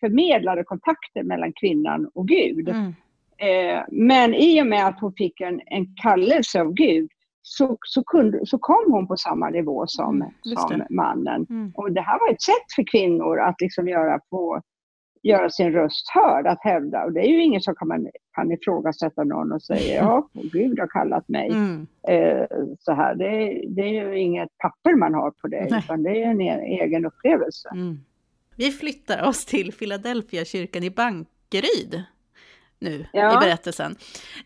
[0.00, 2.68] förmedlade kontakter mellan kvinnan och Gud.
[2.68, 2.94] Mm.
[3.36, 7.10] Eh, men i och med att hon fick en, en kallelse av Gud
[7.46, 11.46] så, så, kunde, så kom hon på samma nivå som, mm, som mannen.
[11.50, 11.72] Mm.
[11.74, 14.62] Och det här var ett sätt för kvinnor att liksom göra, på,
[15.22, 17.04] göra sin röst hörd, att hävda.
[17.04, 20.86] Och det är ju ingen som kan, kan ifrågasätta någon och säga ja, Gud har
[20.86, 21.50] kallat mig.
[21.50, 21.86] Mm.
[22.08, 22.46] Eh,
[22.78, 23.14] så här.
[23.14, 25.78] Det, det, är ju inget papper man har på det, Nej.
[25.84, 27.68] utan det är en e-, egen upplevelse.
[27.72, 27.98] Mm.
[28.56, 32.04] Vi flyttar oss till Philadelphia kyrkan i Bankeryd
[32.78, 33.36] nu ja.
[33.36, 33.96] i berättelsen.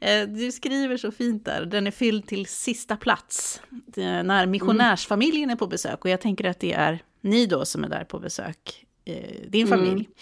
[0.00, 3.62] Eh, du skriver så fint där, den är fylld till sista plats
[3.96, 6.04] när missionärsfamiljen är på besök.
[6.04, 9.66] Och jag tänker att det är ni då som är där på besök, eh, din
[9.66, 9.78] mm.
[9.78, 10.04] familj.
[10.04, 10.12] Mm.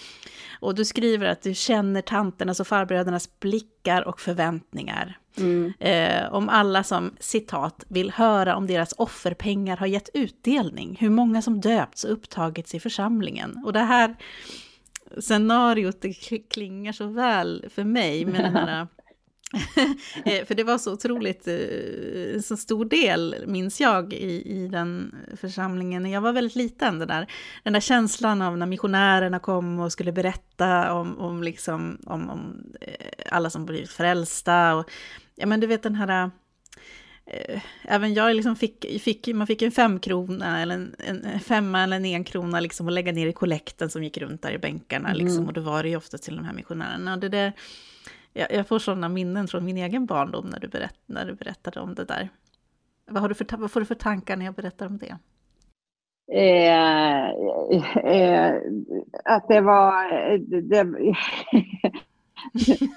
[0.60, 5.18] Och du skriver att du känner tanternas och farbrödernas blickar och förväntningar.
[5.36, 5.72] Mm.
[5.80, 11.42] Eh, om alla som, citat, vill höra om deras offerpengar har gett utdelning, hur många
[11.42, 13.62] som döpts och upptagits i församlingen.
[13.64, 14.16] Och det här
[15.20, 16.12] scenariot det
[16.48, 18.86] klingar så väl för mig med den här
[20.24, 24.68] eh, för det var så otroligt, en eh, så stor del, minns jag, i, i
[24.68, 26.98] den församlingen när jag var väldigt liten.
[26.98, 27.26] Den där,
[27.62, 32.72] den där känslan av när missionärerna kom och skulle berätta om, om, liksom, om, om
[32.80, 34.74] eh, alla som blivit frälsta.
[34.74, 34.90] Och,
[35.34, 36.30] ja, men du vet den här
[37.26, 41.96] Eh, även jag liksom fick, fick, man fick en femkrona eller en, en femma eller
[41.96, 45.08] en enkrona liksom att lägga ner i kollekten som gick runt där i bänkarna.
[45.08, 45.18] Mm.
[45.18, 47.16] Liksom, och det var det ju ofta till de här missionärerna.
[47.16, 47.52] Det där,
[48.32, 51.80] jag, jag får sådana minnen från min egen barndom när du, berätt, när du berättade
[51.80, 52.28] om det där.
[53.06, 55.18] Vad, har du för, vad får du för tankar när jag berättar om det?
[56.32, 57.24] Eh,
[58.12, 58.54] eh,
[59.24, 60.10] att det var...
[60.38, 60.60] Det,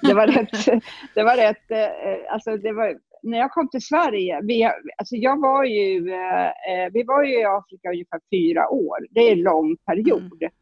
[0.02, 0.82] det var rätt...
[1.14, 4.64] Det var rätt eh, alltså det var när jag kom till Sverige, vi,
[4.98, 9.06] alltså jag var ju, eh, eh, vi var ju i Afrika ungefär fyra år.
[9.10, 10.42] Det är en lång period.
[10.42, 10.52] Mm.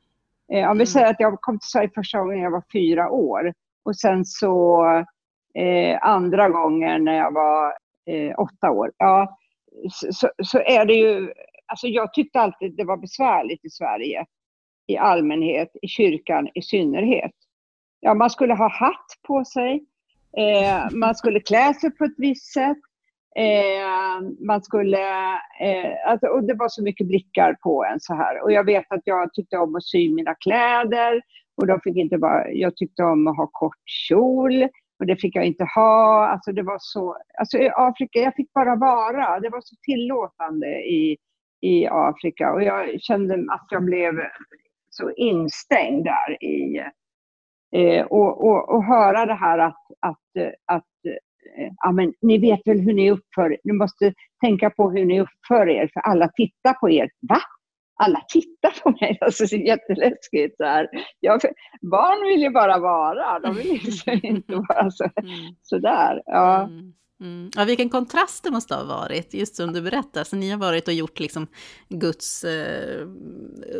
[0.52, 0.86] Eh, om vi mm.
[0.86, 3.52] säger att jag kom till Sverige första gången när jag var fyra år
[3.84, 4.84] och sen så
[5.54, 7.74] eh, andra gången när jag var
[8.06, 8.92] eh, åtta år.
[8.98, 9.38] Ja,
[9.90, 11.32] så, så är det ju,
[11.66, 14.26] alltså jag tyckte alltid det var besvärligt i Sverige
[14.86, 17.32] i allmänhet, i kyrkan i synnerhet.
[18.00, 19.84] Ja, man skulle ha hatt på sig.
[20.36, 22.78] Eh, man skulle klä sig på ett visst sätt.
[23.36, 28.42] Eh, man skulle, eh, alltså, och det var så mycket blickar på en så här.
[28.42, 31.22] Och jag vet att jag tyckte om att sy mina kläder.
[31.56, 34.68] Och de fick inte vara, jag tyckte om att ha kort kjol.
[34.98, 36.26] Och det fick jag inte ha.
[36.26, 39.40] Alltså det var så, alltså i Afrika, jag fick bara vara.
[39.40, 41.16] Det var så tillåtande i,
[41.60, 42.52] i Afrika.
[42.52, 44.14] Och jag kände att jag blev
[44.90, 46.82] så instängd där i,
[47.76, 50.84] Eh, och, och, och, höra det här att, att, att
[51.58, 55.04] eh, ja men ni vet väl hur ni uppför er, ni måste tänka på hur
[55.04, 57.10] ni uppför er för alla tittar på er.
[57.28, 57.38] Va?
[58.02, 60.56] Alla tittar på mig, alltså det är jätteläskigt.
[60.56, 60.88] Så här.
[61.20, 61.40] Jag,
[61.90, 65.54] barn vill ju bara vara, de vill liksom inte vara så, Mm.
[65.62, 66.22] sådär.
[66.26, 66.62] Ja.
[66.62, 66.92] Mm.
[67.20, 67.50] Mm.
[67.56, 70.24] Ja, vilken kontrast det måste ha varit, just som du berättar.
[70.24, 71.46] Så ni har varit och gjort liksom
[71.88, 73.06] Guds eh,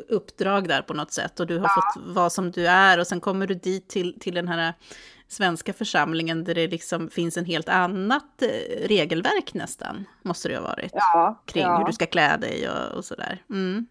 [0.09, 3.21] uppdrag där på något sätt och du har fått vara som du är och sen
[3.21, 4.75] kommer du dit till, till den här
[5.29, 10.63] svenska församlingen där det liksom finns en helt annat eh, regelverk nästan, måste det ha
[10.63, 11.79] varit, Ja, kring ja.
[11.79, 13.43] hur du ska klä dig och, och sådär.
[13.51, 13.87] Mm.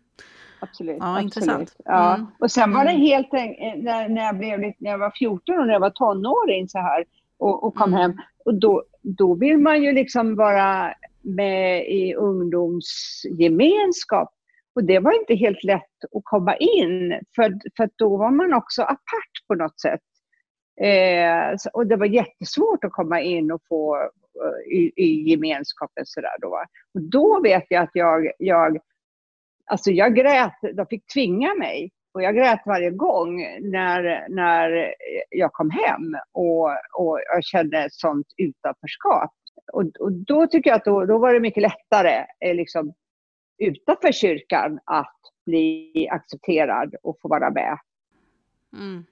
[0.59, 0.97] Absolut.
[0.99, 1.23] Ja, absolut.
[1.23, 1.75] intressant.
[1.85, 2.15] Ja.
[2.15, 2.27] Mm.
[2.39, 3.01] Och sen var det Mm.
[3.01, 6.69] helt en- när, när, jag blev, när jag var 14 och när jag var tonåring
[6.69, 7.05] så här
[7.39, 7.99] och, och kom Mm.
[8.01, 8.13] hem.
[8.45, 14.33] Och då, då vill man ju liksom vara med i ungdomsgemenskap.
[14.75, 18.81] Och det var inte helt lätt att komma in för, för då var man också
[18.81, 20.01] apart på något sätt.
[20.81, 24.01] Eh, och det var jättesvårt att komma in och få eh,
[24.77, 26.63] i, i gemenskapen sådär då.
[26.93, 28.79] Och då vet jag att jag, jag
[29.69, 31.91] Alltså jag grät, de fick tvinga mig.
[32.17, 34.93] Och jag grät varje gång när, när
[35.29, 39.33] jag kom hem och, och jag kände ett sånt utanförskap.
[39.73, 42.93] Och, och då tycker jag att då, då var det mycket lättare eh, liksom,
[43.57, 47.77] utanför kyrkan att bli accepterad och få vara med.
[48.73, 49.05] Mm.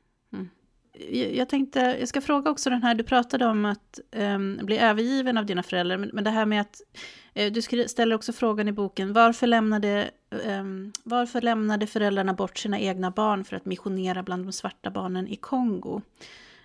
[1.34, 5.38] Jag tänkte, jag ska fråga också den här, du pratade om att em, bli övergiven
[5.38, 6.81] av dina föräldrar, men, men det här med att
[7.34, 10.10] eh, du ställer också frågan i boken, varför lämnade,
[10.45, 15.27] em, varför lämnade föräldrarna bort sina egna barn för att missionera bland de svarta barnen
[15.27, 16.01] i Kongo?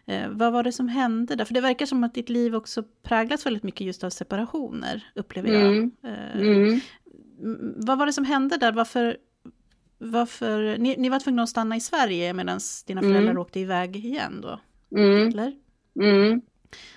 [0.06, 1.44] Eh, vad var det som hände där?
[1.44, 5.48] För det verkar som att ditt liv också präglas väldigt mycket just av separationer, upplever
[5.52, 5.66] jag.
[5.66, 5.90] Mm.
[6.34, 6.80] Mm.
[7.42, 8.72] Mm, Vad var det som hände där?
[8.72, 9.16] Varför,
[10.00, 13.12] varför ni, ni var tvungna att stanna i Sverige medan dina Mm.
[13.12, 14.60] föräldrar åkte iväg igen då?
[14.98, 15.28] Mm.
[15.28, 15.52] Eller?
[16.00, 16.40] Mm.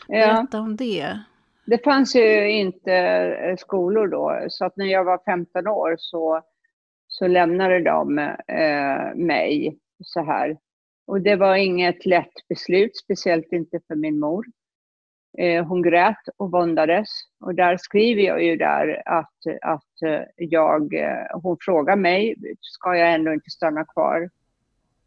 [0.08, 0.34] Ja.
[0.34, 1.20] Berätta om det.
[1.66, 6.42] Det fanns ju inte eh, skolor då, så att när jag var 15 år så,
[7.08, 10.58] så lämnade de eh, mig så här.
[11.08, 14.46] Och det var inget lätt beslut, speciellt inte för min mor.
[15.38, 17.10] Eh, hon grät och våndades.
[17.40, 22.96] Och där skriver jag ju där att, att eh, jag, eh, hon frågar mig, ska
[22.96, 24.30] jag ändå inte stanna kvar?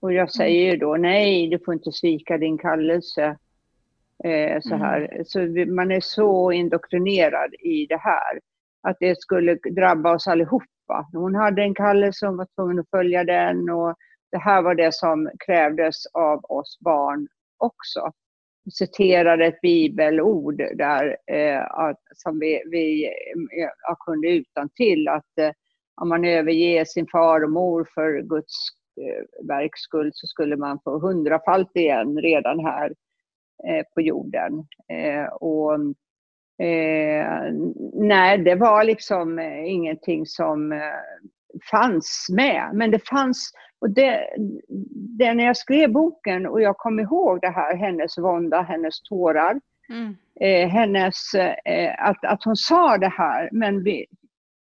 [0.00, 3.36] Och jag säger ju då, nej, du får inte svika din kallelse.
[4.24, 5.22] Eh, så här.
[5.26, 8.40] Så vi, man är så indoktrinerad i det här.
[8.82, 11.08] Att det skulle drabba oss allihopa.
[11.12, 13.94] Hon hade en kallelse, hon var tvungen att följa den och
[14.30, 18.12] det här var det som krävdes av oss barn också
[18.70, 25.08] citerar citerade ett bibelord där eh, att, som vi, vi eh, ja, kunde utan till
[25.08, 25.50] att eh,
[26.00, 28.54] om man överger sin far och mor för Guds
[29.00, 32.94] eh, verks skull så skulle man få hundrafalt igen redan här
[33.68, 34.52] eh, på jorden.
[34.92, 35.74] Eh, och,
[36.66, 37.52] eh,
[37.92, 40.78] nej, det var liksom eh, ingenting som eh,
[41.70, 42.70] fanns med.
[42.74, 43.52] Men det fanns,
[43.86, 44.28] och det,
[45.18, 49.60] det när jag skrev boken och jag kom ihåg det här, hennes vånda, hennes tårar,
[49.88, 50.16] Mm.
[50.40, 54.06] eh, hennes, eh, att, att hon sa det här, men vi,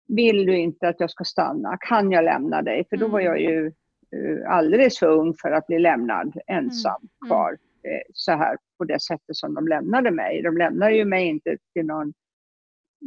[0.09, 1.77] vill du inte att jag ska stanna?
[1.81, 2.85] Kan jag lämna dig?
[2.91, 7.51] För då var jag ju eh, alldeles för ung för att bli lämnad ensam kvar
[7.83, 10.43] eh, så här på det sättet som de lämnade mig.
[10.43, 12.13] De lämnade ju mig inte till någon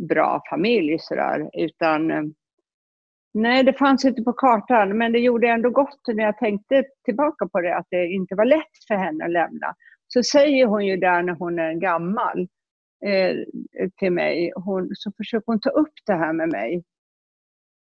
[0.09, 2.23] bra familj sådär, utan eh,
[3.33, 7.47] nej, det fanns inte på kartan, men det gjorde ändå gott när jag tänkte tillbaka
[7.47, 9.75] på det, att det inte var lätt för henne att lämna.
[10.07, 12.47] Så säger hon ju där när hon är gammal
[13.05, 13.35] eh,
[13.97, 16.83] till mig, hon, så försöker hon ta upp det här med mig.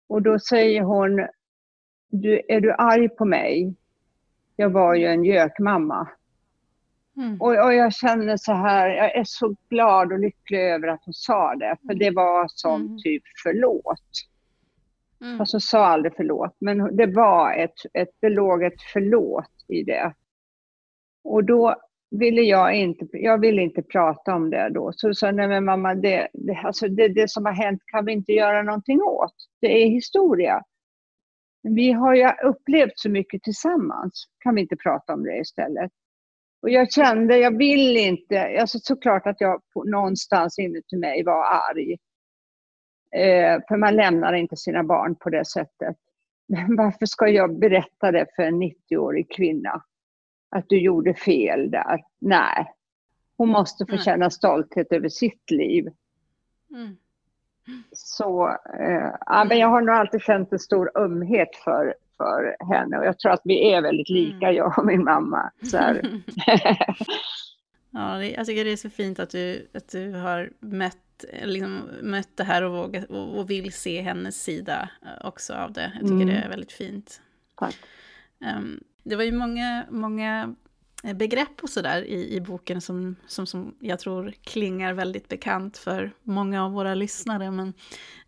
[0.08, 1.26] Och då säger hon,
[2.10, 3.74] du, är du arg på mig?
[4.56, 6.08] Jag var ju en gökmamma.
[7.16, 7.40] Mm.
[7.40, 11.14] Och, och jag känner så här, jag är så glad och lycklig över att hon
[11.14, 12.98] sa det, för det var som Mm.
[12.98, 14.31] typ förlåt.
[15.22, 15.38] Mm.
[15.38, 19.82] Fast hon sa aldrig förlåt, men det var ett, ett, det låg ett förlåt i
[19.82, 20.14] det.
[21.24, 21.74] Och då
[22.10, 24.92] ville jag inte, jag ville inte prata om det då.
[24.94, 28.04] Så sa jag, nej men mamma, det, det, alltså det, det som har hänt kan
[28.04, 29.34] vi inte göra någonting åt.
[29.60, 30.62] Det är historia.
[31.62, 34.24] Vi har ju upplevt så mycket tillsammans.
[34.38, 35.90] Kan vi inte prata om det istället?
[36.62, 41.44] Och jag kände, jag vill inte, alltså såklart att jag på, någonstans inuti mig var
[41.44, 41.96] arg.
[43.16, 45.96] Eh, för man lämnar inte sina barn på det sättet.
[46.48, 49.82] Men varför ska jag berätta det för en 90-årig kvinna?
[50.50, 52.04] Att du gjorde fel där.
[52.18, 52.72] Nej.
[53.36, 55.88] Hon måste få känna stolthet över sitt liv.
[56.70, 56.96] Mm.
[57.92, 58.48] Så
[58.78, 62.98] eh, ja, men jag har nog alltid känt en stor ömhet för, för henne.
[62.98, 64.54] Och jag tror att vi är väldigt lika, Mm.
[64.56, 65.50] jag och min mamma.
[65.62, 65.78] Så.
[67.94, 71.80] Ja, det, jag tycker det är så fint att du, att du har mött, liksom,
[72.02, 75.92] mött det här och, vågat, och, och vill se hennes sida eh, också av det.
[75.94, 76.26] Jag tycker Mm.
[76.26, 77.20] det är väldigt fint.
[77.56, 77.76] Tack.
[78.44, 80.54] Ehm, det var ju många, många
[81.04, 85.78] eh, begrepp och sådär i, i boken som, som, som jag tror klingar väldigt bekant
[85.78, 87.50] för många av våra lyssnare.
[87.50, 87.72] Men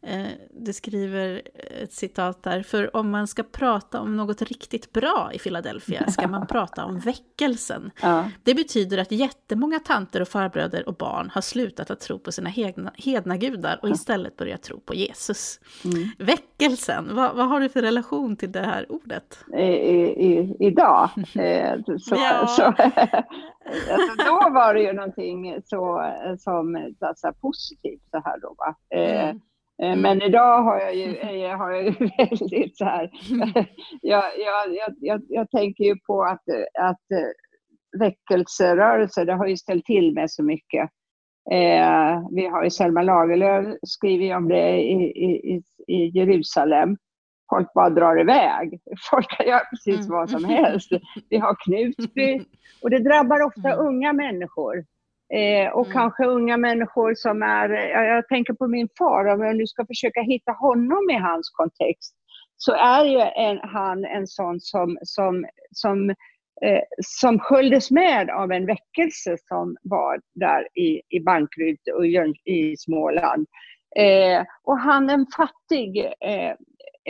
[0.07, 1.43] eh, du skriver
[1.83, 6.29] ett citat där, för om man ska prata om något riktigt bra i Philadelphia ska
[6.29, 7.91] man prata om väckelsen.
[8.03, 8.31] Ja.
[8.43, 12.51] Det betyder att jättemånga tanter och farbröder och barn har slutat att tro på sina
[12.51, 15.61] hedna, hedna gudar och istället börjat tro på Jesus.
[15.85, 16.09] Mm.
[16.19, 19.39] Väckelsen, vad, vad har du för relation till det här ordet?
[19.57, 21.11] I, i, idag.
[21.35, 22.47] Eh, så, Ja.
[22.47, 22.63] så,
[23.93, 28.55] alltså, då var det ju någonting så, som alltså, positivt så här då.
[28.59, 28.99] Va?
[28.99, 29.35] Eh,
[29.83, 29.93] Mm.
[29.93, 31.07] eh, Men idag har jag ju,
[31.57, 33.11] har jag ju väldigt så här,
[34.01, 36.43] jag, jag, jag, jag, jag tänker ju på att,
[36.81, 40.91] att eh, väckelserörelser, det har ju ställt till med så mycket.
[41.53, 46.97] Eh, vi har ju Selma Lagerlöf skriver om det i, i, i, i Jerusalem.
[47.51, 48.81] Folk bara drar iväg.
[49.11, 50.11] Folk kan göra precis Mm.
[50.19, 50.91] vad som helst.
[51.31, 52.45] Vi har Knutby
[52.83, 53.87] och det drabbar ofta Mm.
[53.87, 54.85] unga människor.
[55.35, 55.93] Eh, och Mm.
[55.93, 57.69] kanske unga människor som är,
[58.07, 62.15] jag, tänker på min far, om jag nu ska försöka hitta honom i hans kontext,
[62.57, 66.11] så är ju en, han en sån som, som, som,
[66.63, 72.35] eh, som sköljdes med av en väckelse som var där i, i Bankryd och Jön,
[72.45, 73.47] i Småland.
[73.97, 76.55] Eh, och han en fattig eh,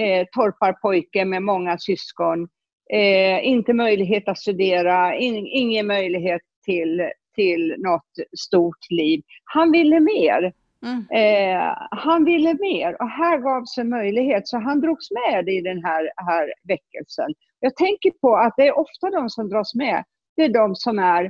[0.04, 2.48] eh, torparpojke med många syskon,
[2.92, 9.22] eh, inte möjlighet att studera, in, ingen möjlighet till, till något stort liv.
[9.44, 10.52] Han ville mer.
[10.86, 11.04] Mm.
[11.10, 15.84] Eh, han ville mer och här gavs en möjlighet så han drogs med i den
[15.84, 17.34] här, här väckelsen.
[17.60, 20.04] Jag tänker på att det är ofta de som dras med,
[20.36, 21.24] det är de som är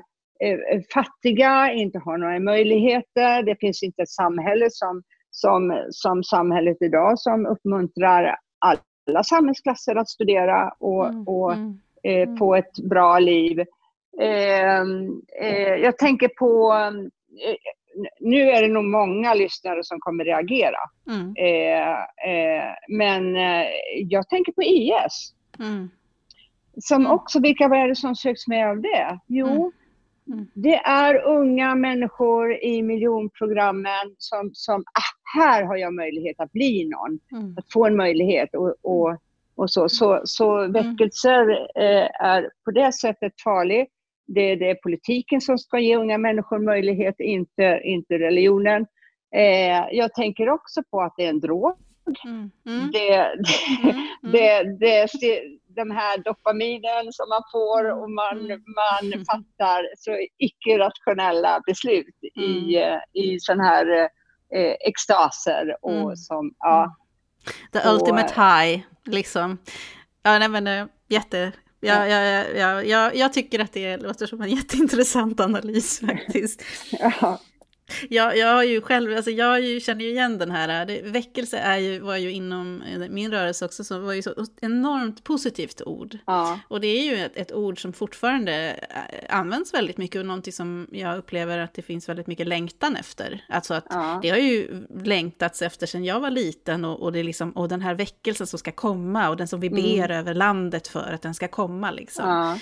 [0.45, 6.77] eh, fattiga, inte har några möjligheter, det finns inte ett samhälle som, som, som samhället
[6.81, 11.29] idag som uppmuntrar alla samhällsklasser att studera och, Mm.
[11.29, 11.79] och Mm.
[12.03, 12.37] eh, Mm.
[12.37, 13.65] få ett bra liv.
[14.21, 14.81] Eh,
[15.41, 16.73] eh, jag tänker på,
[17.49, 17.55] eh,
[18.21, 20.79] nu är det nog många lyssnare som kommer reagera,
[21.11, 21.35] Mm.
[21.37, 21.97] eh,
[22.89, 23.35] men
[24.09, 25.33] jag tänker på IS.
[25.59, 25.91] Mm.
[26.81, 27.13] Som Mm.
[27.13, 29.19] också, vilka var det som söks med av det?
[29.27, 29.73] Jo, Mm.
[30.29, 30.47] Mm.
[30.55, 36.89] det är unga människor i miljonprogrammen som, som ah, här har jag möjlighet att bli
[36.89, 37.55] någon Mm.
[37.59, 39.17] att få en möjlighet och, och,
[39.57, 39.89] och så.
[39.89, 43.87] Så, så väckelser eh, är på det sättet farlig.
[44.27, 48.87] Det, det är politiken som ska ge unga människor möjlighet, inte, inte religionen.
[49.37, 51.75] Eh, jag tänker också på att det är en drog.
[52.25, 52.51] Mm.
[52.67, 52.91] Mm.
[52.93, 53.97] Det, det, Mm.
[54.23, 54.79] Mm.
[54.79, 58.63] det, det, de här dopaminen som man får och man, Mm.
[58.67, 62.93] man fattar så icke-rationella beslut i, Mm.
[62.93, 64.09] eh, i sådana här
[64.55, 65.77] eh, extaser.
[65.83, 66.17] Och Mm.
[66.17, 66.97] som, ja,
[67.73, 69.59] The Så- ultimate high, liksom.
[70.23, 71.53] Ja, nej men eh, jätte...
[71.85, 76.63] Ja, ja, ja, ja, ja, jag tycker att det låter som en jätteintressant analys faktiskt.
[76.91, 77.41] ja.
[78.11, 81.59] Jag, jag har ju själv, alltså jag ju, känner ju igen den här, det, väckelse
[81.59, 85.83] är ju, var ju inom eh, min rörelse också, så var ju så enormt positivt
[85.87, 86.19] ord.
[86.27, 86.61] ja.
[86.69, 90.53] Och det är ju ett, ett ord som fortfarande eh, används väldigt mycket och någonting
[90.53, 93.45] som jag upplever att det finns väldigt mycket längtan efter.
[93.49, 94.19] Alltså att Ja.
[94.23, 97.69] det har ju längtats efter sedan jag var liten och, och, det är liksom, och
[97.69, 101.23] den här väckelsen som ska komma och den som vi ber över landet för att
[101.23, 102.29] den ska komma liksom.
[102.29, 102.59] Ja.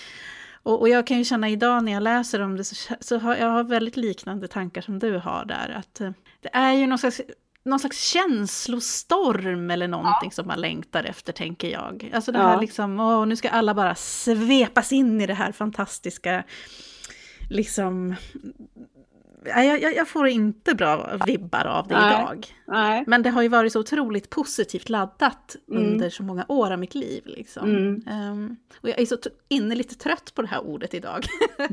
[0.62, 3.36] Och, och jag kan ju känna idag när jag läser om det så, så har
[3.36, 5.76] jag har väldigt liknande tankar som du har där.
[5.78, 6.10] Att eh,
[6.40, 7.20] det är ju någon slags,
[7.64, 12.10] någon slags känslostorm eller någonting som man längtar efter, tänker jag.
[12.14, 12.60] Alltså det här Ja.
[12.60, 16.44] liksom, åh, nu ska alla bara svepas in i det här fantastiska,
[17.50, 18.14] liksom...
[19.44, 22.12] Jag, jag, jag får inte bra vibbar av det Nej.
[22.22, 22.46] idag.
[22.66, 23.04] Nej.
[23.06, 25.82] Men det har ju varit så otroligt positivt laddat Mm.
[25.92, 27.22] under så många år av mitt liv.
[27.26, 27.70] Liksom.
[27.70, 28.02] Mm.
[28.08, 29.16] Ehm, och jag är så
[29.48, 31.26] innerligt trött på det här ordet idag.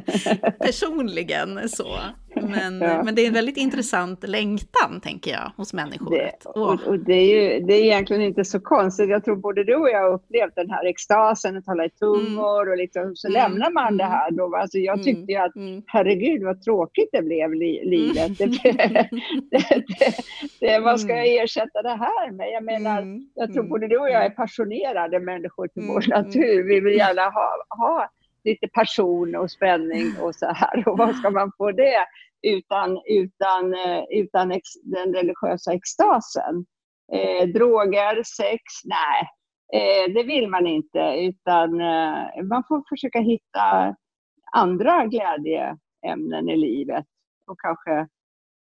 [0.60, 2.00] Personligen så.
[2.36, 3.04] Men, Ja.
[3.04, 6.12] men det är en väldigt intressant längtan, tänker jag, hos människor.
[6.12, 7.26] Det, och, och det, är
[7.60, 9.10] ju, det är egentligen inte så konstigt.
[9.10, 12.70] Jag tror både du och jag har upplevt den här extasen, att tala i tungor
[12.70, 13.42] och liksom, så Mm.
[13.42, 14.12] lämnar man det Mm.
[14.18, 14.32] här.
[14.32, 14.56] Då.
[14.56, 15.06] Alltså jag Mm.
[15.06, 15.84] tyckte ju att mm.
[15.88, 18.38] herregud vad tråkigt det blev li, livet.
[18.38, 19.10] Det, det,
[20.60, 22.48] det, vad ska jag ersätta det här med?
[22.54, 25.94] Jag menar, Mm, jag tror mm, både du och jag är passionerade människor till Mm,
[25.94, 26.22] vår mm.
[26.26, 26.64] natur.
[26.64, 28.10] Vi vill gärna ha, ha
[28.44, 30.88] lite passion och spänning och så här.
[30.88, 32.06] Och vad ska man få det
[32.42, 36.66] utan, utan, eh, utan ex, den religiösa extasen?
[37.14, 39.30] Eh, droger, sex, nej.
[39.74, 43.96] Eh, det vill man inte, utan eh, man får försöka hitta
[44.52, 45.78] andra glädje,
[46.08, 47.06] ämnen i livet
[47.48, 48.08] och kanske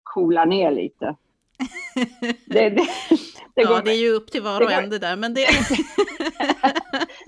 [0.02, 1.16] coola ner lite.
[2.46, 2.88] Det, det,
[3.54, 5.16] det, ja, går, det är ju upp till var och en det där.
[5.16, 5.46] Men det...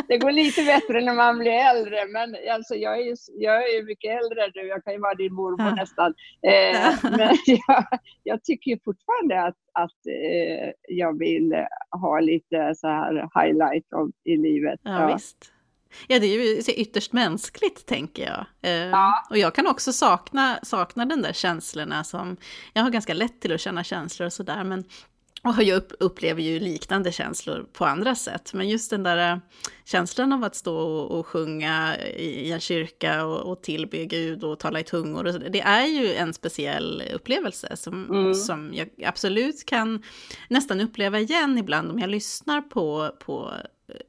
[0.08, 3.84] det går lite bättre när man blir äldre, men alltså, jag, är ju, jag är
[3.84, 4.68] mycket äldre nu.
[4.68, 5.74] Jag kan ju vara din mormor ja.
[5.74, 6.14] nästan.
[6.42, 7.86] Eh, men jag,
[8.22, 11.54] jag, tycker ju fortfarande att, att eh, jag vill
[11.90, 14.80] ha lite så här highlight av, i livet.
[14.82, 15.14] Ja, ja.
[15.14, 15.50] Visst.
[16.06, 18.46] Ja, det är ju ytterst mänskligt, tänker jag.
[18.62, 19.26] Eh, ja.
[19.30, 22.36] Och jag kan också sakna, sakna den där känslorna som...
[22.72, 24.84] Jag har ganska lätt till att känna känslor och sådär, men
[25.44, 28.52] och jag upplever ju liknande känslor på andra sätt.
[28.54, 29.38] Men just den där eh,
[29.84, 34.80] känslan av att stå och, sjunga i en kyrka och, och tillbe Gud och tala
[34.80, 38.34] i tungor, och så, det är ju en speciell upplevelse som, mm.
[38.34, 40.02] som jag absolut kan
[40.48, 43.52] nästan uppleva igen ibland om jag lyssnar på, på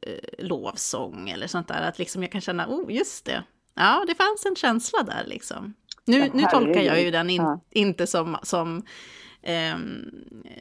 [0.01, 1.81] eh, lovsång eller sånt där.
[1.81, 3.43] Att liksom jag kan känna, oh just det,
[3.75, 5.73] ja det fanns en känsla där liksom.
[6.05, 8.83] Nu, nu tolkar jag ju den in, inte som, som
[9.47, 10.11] Um,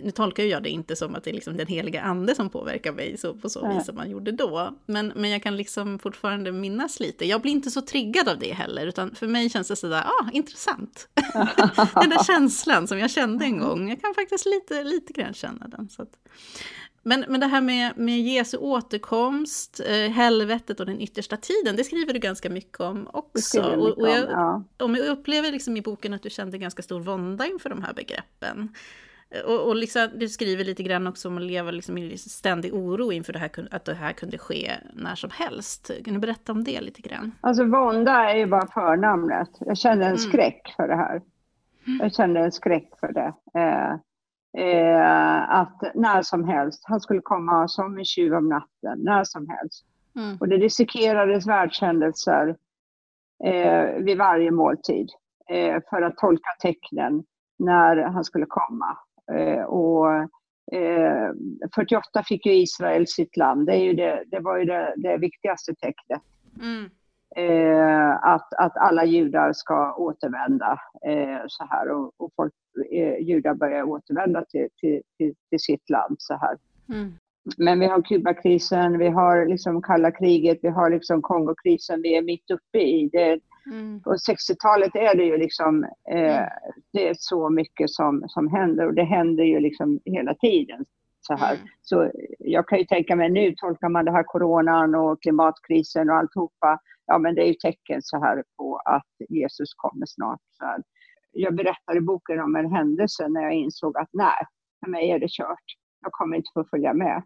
[0.01, 2.93] nu tolkar jag det inte som att det är liksom den heliga ande som påverkar
[2.93, 4.75] mig så, på så vis som man gjorde då.
[4.87, 7.27] Men, men jag kan liksom fortfarande minnas lite.
[7.27, 10.31] Jag blir inte så triggad av det heller, utan för mig känns det sådär, ah,
[10.33, 11.09] intressant.
[11.95, 15.69] den där känslan som jag kände en gång, jag kan faktiskt lite, lite grann känna
[15.69, 15.89] den.
[15.89, 16.11] Så att.
[17.05, 21.85] Men, men det här med, med Jesu återkomst, eh, helvetet och den yttersta tiden, det
[21.85, 23.63] skriver du ganska mycket om också.
[23.63, 24.63] Mycket och, och jag, ja.
[24.79, 27.95] om jag upplever liksom i boken att du kände ganska stor vånda inför de här
[27.95, 28.75] begreppen.
[29.47, 33.13] Och, och liksom, du skriver lite grann också om att leva liksom i ständig oro
[33.13, 35.91] inför det här, att det här kunde ske när som helst.
[36.05, 37.33] Kan du berätta om det lite grann?
[37.41, 39.49] Alltså vånda är ju bara förnamnet.
[39.61, 40.19] Jag kände en mm.
[40.19, 41.23] skräck för det här.
[41.87, 42.01] Mm.
[42.01, 43.33] Jag kände en skräck för det.
[43.61, 43.97] Eh,
[44.59, 49.49] eh, att när som helst, han skulle komma som en tjuv om natten, när som
[49.49, 49.87] helst.
[50.17, 50.37] Mm.
[50.41, 52.57] Och det dissekerades världshändelser
[53.45, 55.09] eh, vid varje måltid
[55.51, 57.25] eh, för att tolka tecknen
[57.59, 58.99] när han skulle komma.
[59.33, 60.07] Eh, och
[61.75, 64.95] 48 eh, fick ju Israel sitt land, det, är ju det, det var ju det,
[64.97, 66.23] det viktigaste tecknet.
[66.63, 66.91] Mm
[67.37, 72.53] eh, att, att alla judar ska återvända eh, så här och, och folk,
[72.93, 76.57] eh, judar börjar återvända till, till, till, till sitt land så här.
[76.89, 77.13] Mm.
[77.57, 82.23] Men vi har Kubakrisen, vi har liksom kalla kriget, vi har liksom Kongokrisen, vi är
[82.23, 83.41] mitt uppe i det.
[83.73, 84.01] Mm.
[84.03, 86.49] På 60-talet är det ju liksom, eh, mm.
[86.93, 90.85] det är så mycket som, som händer och det händer ju liksom hela tiden.
[91.27, 91.55] Så, här.
[91.55, 91.67] Mm.
[91.83, 96.17] så jag kan ju tänka mig nu tolkar man det här coronan och klimatkrisen och
[96.17, 100.41] alltihopa ja men det är ju tecken så här på att Jesus kommer snart.
[100.59, 100.83] Så här.
[101.33, 104.47] Jag berättar i boken om en händelse när jag insåg att nej,
[104.85, 105.65] för mig är det kört.
[106.03, 107.23] Jag kommer inte få följa med.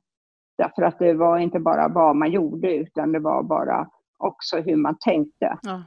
[0.58, 4.76] Därför att det var inte bara vad man gjorde utan det var bara också hur
[4.76, 5.58] man tänkte.
[5.62, 5.82] Ja.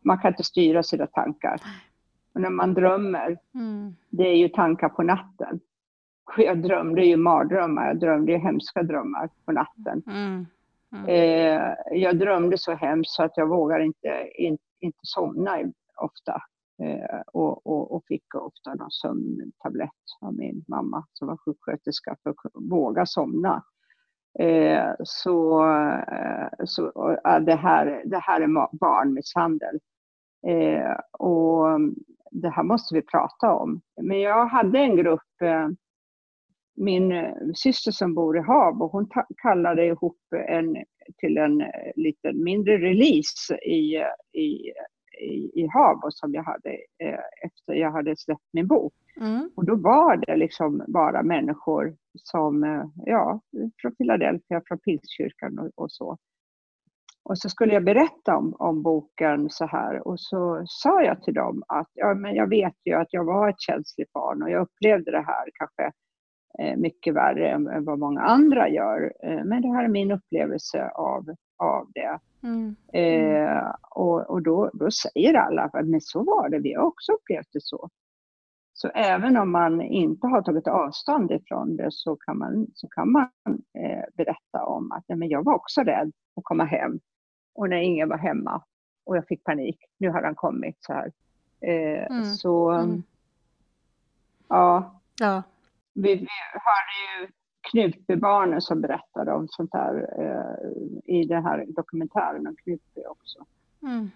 [0.00, 1.60] Man kan inte styra sina tankar.
[2.34, 3.96] Och när man drömmer, mm.
[4.10, 5.60] det är ju tankar på natten.
[6.36, 10.02] Jag drömde ju mardrömmar, jag drömde ju hemska drömmar på natten.
[10.06, 10.46] Mm.
[10.92, 11.08] Mm.
[11.08, 15.58] Eh, jag drömde så hemskt så att jag vågar inte, in, inte somna
[15.96, 16.42] ofta.
[16.82, 22.30] Eh, och, och, och, fick ofta någon sömntablett av min mamma som var sjuksköterska för
[22.30, 23.62] att våga somna.
[24.38, 25.64] Eh, så
[26.00, 29.80] eh, så äh, det, här, det här är barnmisshandel.
[30.46, 31.80] Eh, och
[32.30, 33.80] det här måste vi prata om.
[34.02, 35.68] Men jag hade en grupp eh,
[36.82, 39.08] min eh, syster som bor i Habo, hon
[39.42, 40.18] kallade ihop
[40.48, 40.76] en,
[41.16, 44.72] till en eh, liten mindre release i, i,
[45.20, 46.70] i, i Habo som jag hade
[47.04, 48.94] eh, efter jag hade släppt min bok.
[49.20, 49.50] Mm.
[49.56, 53.40] Och då var det liksom bara människor som, ja,
[53.82, 56.18] från Philadelphia, från Pingstkyrkan och, och så.
[57.24, 61.34] Och så skulle jag berätta om, om boken så här och så sa jag till
[61.34, 64.62] dem att ja, men jag vet ju att jag var ett känsligt barn och jag
[64.62, 65.90] upplevde det här kanske Eh,
[66.76, 69.12] mycket värre än vad många andra gör.
[69.22, 72.18] Eh, men det här är min upplevelse av, av det.
[72.42, 72.76] Mm.
[72.92, 77.12] Eh, och och då, då säger alla att men så var det, vi har också
[77.12, 77.88] upplevt det så.
[78.74, 83.12] Så även om man inte har tagit avstånd ifrån det så kan man, så kan
[83.12, 83.28] man
[83.78, 87.00] eh, berätta om att men jag var också rädd att komma hem.
[87.54, 88.62] Och när ingen var hemma
[89.04, 91.12] och jag fick panik, nu har han kommit så här.
[91.60, 92.24] Eh, mm.
[92.24, 93.02] Så mm.
[94.48, 95.00] ja.
[95.20, 95.42] ja
[95.94, 97.28] vi, vi hörde ju
[97.70, 103.46] Knutbybarnen som berättade om sånt här eh, i den här dokumentären om Knutby också.
[103.82, 104.10] Mm.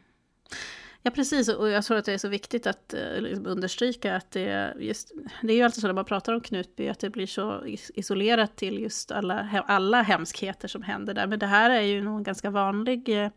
[1.02, 4.30] Ja precis, och jag tror att det är så viktigt att eh, liksom understryka att
[4.30, 5.12] det just,
[5.42, 7.64] det är ju alltid så när man pratar om Knutby, att det blir så
[7.94, 11.26] isolerat till just alla, alla hemskheter som händer där.
[11.26, 13.30] Men det här är ju nog en ganska vanlig, eh,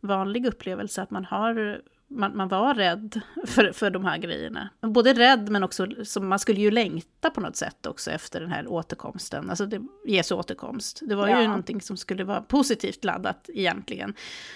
[0.00, 4.68] vanlig upplevelse, att man har man, man var rädd för, för de här grejerna.
[4.80, 8.50] Både rädd men också, så man skulle ju längta på något sätt också efter den
[8.50, 11.00] här återkomsten, alltså det, Jesu återkomst.
[11.02, 11.40] Det var ja.
[11.40, 14.14] ju någonting som skulle vara positivt laddat egentligen.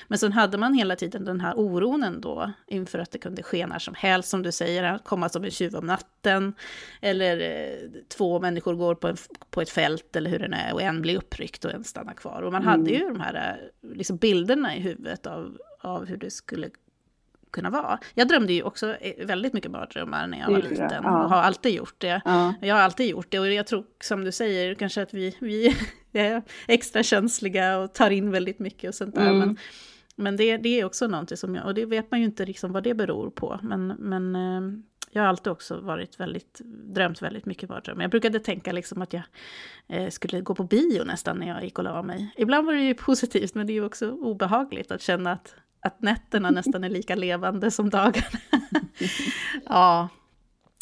[0.09, 3.67] Men sen hade man hela tiden den här oron ändå inför att det kunde ske
[3.67, 6.55] när som helst, som du säger, komma som en tjuv om natten,
[7.01, 9.17] eller eh, två människor går på, en,
[9.51, 12.43] på ett fält eller hur det är, och en blir uppryckt och en stannar kvar.
[12.43, 12.73] Och man mm.
[12.73, 16.71] hade ju de här eh, liksom, bilderna i huvudet av, av hur det skulle
[17.51, 17.99] kunna vara.
[18.15, 21.25] Jag drömde ju också eh, väldigt mycket mardrömmar när jag var liten ja.
[21.25, 22.21] och har alltid gjort det.
[22.25, 22.55] Ja.
[22.61, 25.77] Jag har alltid gjort det och jag tror som du säger kanske att vi, vi
[26.13, 29.31] är extra känsliga och tar in väldigt mycket och sånt där.
[29.31, 29.39] Mm.
[29.39, 29.57] Men,
[30.17, 32.73] men det, det är också någonting som jag, och det vet man ju inte liksom
[32.73, 33.61] vad det beror på.
[33.63, 34.81] Men, men eh,
[35.13, 38.03] jag har alltid också varit väldigt, drömt väldigt mycket mardrömmar.
[38.03, 39.23] Jag brukade tänka liksom att jag
[39.89, 42.35] eh, skulle gå på bio nästan när jag gick och la mig.
[42.37, 46.03] Ibland var det ju positivt men det är ju också obehagligt att känna att att
[46.03, 48.39] nätterna nästan är lika levande som dagarna.
[49.65, 50.09] ja.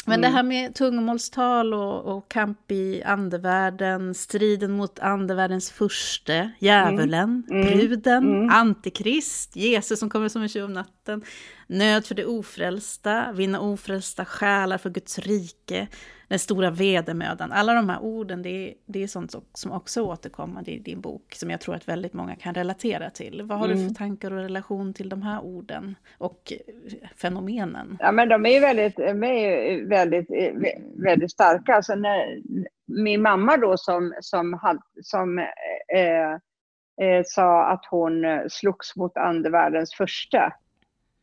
[0.05, 0.31] Men mm.
[0.31, 7.63] det här med tungomålstal och, och kamp i andevärlden, striden mot andevärldens furste, djävulen, mm.
[7.63, 7.79] mm.
[7.79, 8.51] bruden, mm.
[8.51, 11.23] antikrist, Jesus som kommer som en tjuv om natten,
[11.69, 15.89] nöd för det ofrälsta, vinna ofrälsta själar för Guds rike,
[16.29, 17.53] den stora vedermödan.
[17.53, 21.35] Alla de här orden, det är, det är sånt som också återkommer i din bok,
[21.35, 23.43] som jag tror att väldigt många kan relatera till.
[23.43, 23.77] Vad har mm.
[23.77, 23.95] du för mm.
[23.95, 26.53] tankar och relation till de här orden och
[27.17, 27.97] fenomenen?
[28.01, 30.27] Ja, men de är ju väldigt, de är väldigt,
[31.03, 31.75] väldigt starka.
[31.75, 32.43] Alltså när,
[32.87, 36.33] min mamma då som, som, som eh,
[37.07, 40.53] eh, sa att hon slogs mot andevärldens första.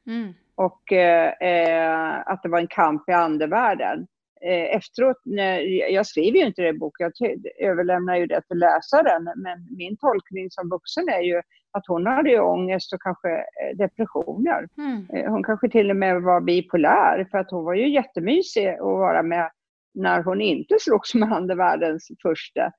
[0.07, 0.33] Mm.
[0.55, 4.07] Och eh, eh, att det var en kamp i andevärlden.
[4.41, 5.59] Eh, efteråt, när,
[5.93, 9.97] jag skriver ju inte det i boken, jag överlämnar ju det till läsaren, men min
[9.97, 11.41] tolkning som vuxen är ju
[11.71, 14.67] att hon hade ju ångest och kanske eh, depressioner.
[14.77, 15.07] Mm.
[15.13, 18.79] Eh, hon kanske till och med var bipolär, för att hon var ju jättemysig att
[18.79, 19.51] vara med
[19.93, 22.71] när hon inte slogs med andevärldens första.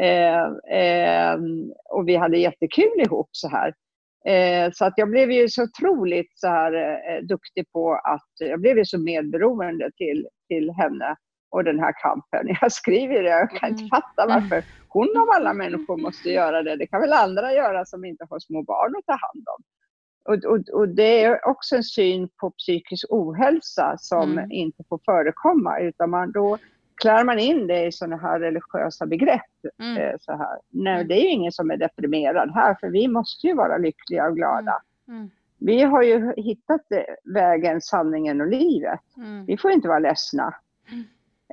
[0.00, 0.42] Eh,
[0.78, 1.38] eh,
[1.90, 3.74] och vi hade jättekul ihop så här.
[4.24, 8.60] Eh, så att jag blev ju så otroligt så här, eh, duktig på att, jag
[8.60, 11.16] blev ju så medberoende till, till henne
[11.50, 12.56] och den här kampen.
[12.60, 13.90] Jag skriver det, jag kan inte mm.
[13.90, 16.76] fatta varför hon av alla människor måste göra det.
[16.76, 19.62] Det kan väl andra göra som inte har små barn att ta hand om.
[20.24, 24.50] Och, och, och det är också en syn på psykisk ohälsa som mm.
[24.50, 26.58] inte får förekomma, utan man då
[27.02, 29.40] klär man in det i sådana här religiösa begrepp.
[29.78, 29.96] Mm.
[29.96, 30.58] Eh, så här.
[30.70, 31.08] Nej, mm.
[31.08, 34.36] det är ju ingen som är deprimerad här, för vi måste ju vara lyckliga och
[34.36, 34.82] glada.
[35.08, 35.20] Mm.
[35.20, 35.30] mm.
[35.58, 36.80] Vi har ju hittat
[37.24, 39.00] vägen, sanningen och livet.
[39.16, 39.44] Mm.
[39.44, 40.54] Vi får inte vara ledsna.
[40.90, 41.04] Mm.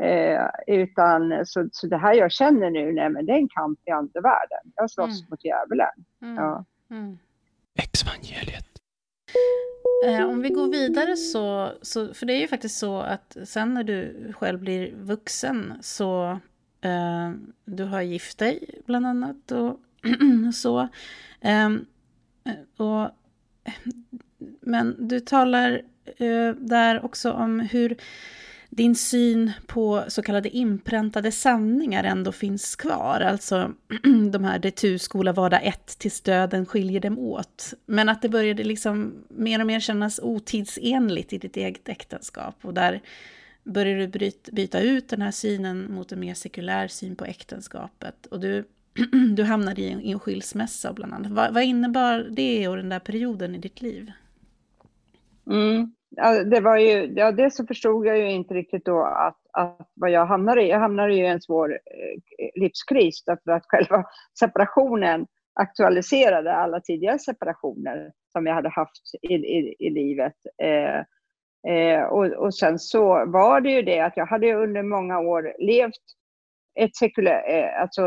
[0.02, 3.80] Eh, utan så, så det här jag känner nu, nej men det är en kamp
[3.86, 4.72] i andevärlden.
[4.76, 6.06] Jag slåss mot djävulen.
[6.38, 6.66] Ja.
[7.76, 8.59] Exvangeliet.
[10.06, 13.74] Eh, om vi går vidare så, så, för det är ju faktiskt så att sen
[13.74, 16.40] när du själv blir vuxen så,
[16.82, 17.32] eh,
[17.66, 19.80] du har gift dig bland annat och
[20.54, 20.88] så.
[21.42, 21.86] Ehm,
[22.46, 23.04] eh, och,
[23.64, 23.74] eh,
[24.62, 25.82] men du talar
[26.18, 27.98] eh, där också om hur
[28.80, 33.22] din syn på så kallade inpräntade sanningar ändå finns kvar.
[33.22, 33.74] Alltså
[34.32, 37.74] de här det tu skola vara ett tills döden skiljer dem åt.
[37.86, 42.56] Men att det började liksom mer och mer kännas otidsenligt i ditt eget äktenskap.
[42.62, 43.02] Och där
[43.64, 48.26] började du byta ut den här synen mot en mer sekulär syn på äktenskapet.
[48.26, 48.66] Och du,
[49.36, 51.32] du hamnade i en skilsmässa bland annat.
[51.32, 54.12] Vad, vad innebar det och den där perioden i ditt liv?
[55.48, 59.38] Mm ja, det var ju, ja, dels så förstod jag ju inte riktigt då att,
[59.54, 60.70] att vad jag hamnade i.
[60.70, 64.04] Jag hamnade i en svår eh, livskris därför att själva
[64.40, 70.36] separationen aktualiserade alla tidigare separationer som jag hade haft i, i, i livet.
[70.64, 71.00] Eh,
[71.74, 75.54] eh, och, och sen så var det ju det att jag hade under många år
[75.60, 76.04] levt
[76.80, 78.02] ett sekulärt, eh, alltså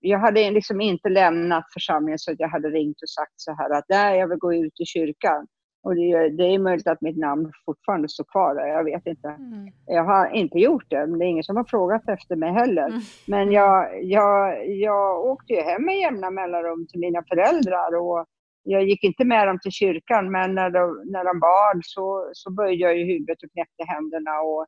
[0.00, 3.70] jag hade liksom inte lämnat församlingen så att jag hade ringt och sagt så här
[3.70, 5.46] att nej, jag vill gå ut i kyrkan.
[5.88, 9.06] Och det är, det är möjligt att mitt namn fortfarande står kvar där, jag vet
[9.06, 9.28] inte.
[9.28, 9.68] Mm.
[9.86, 12.86] Jag har inte gjort det, men det är ingen som har frågat efter mig heller.
[12.86, 13.00] Mm.
[13.26, 18.26] Men jag, jag, jag åkte ju hem med jämna mellanrum till mina föräldrar och
[18.62, 22.50] jag gick inte med dem till kyrkan, men när de, när de bad så, så
[22.50, 24.40] böjde jag ju huvudet och knäppte händerna.
[24.40, 24.66] Och,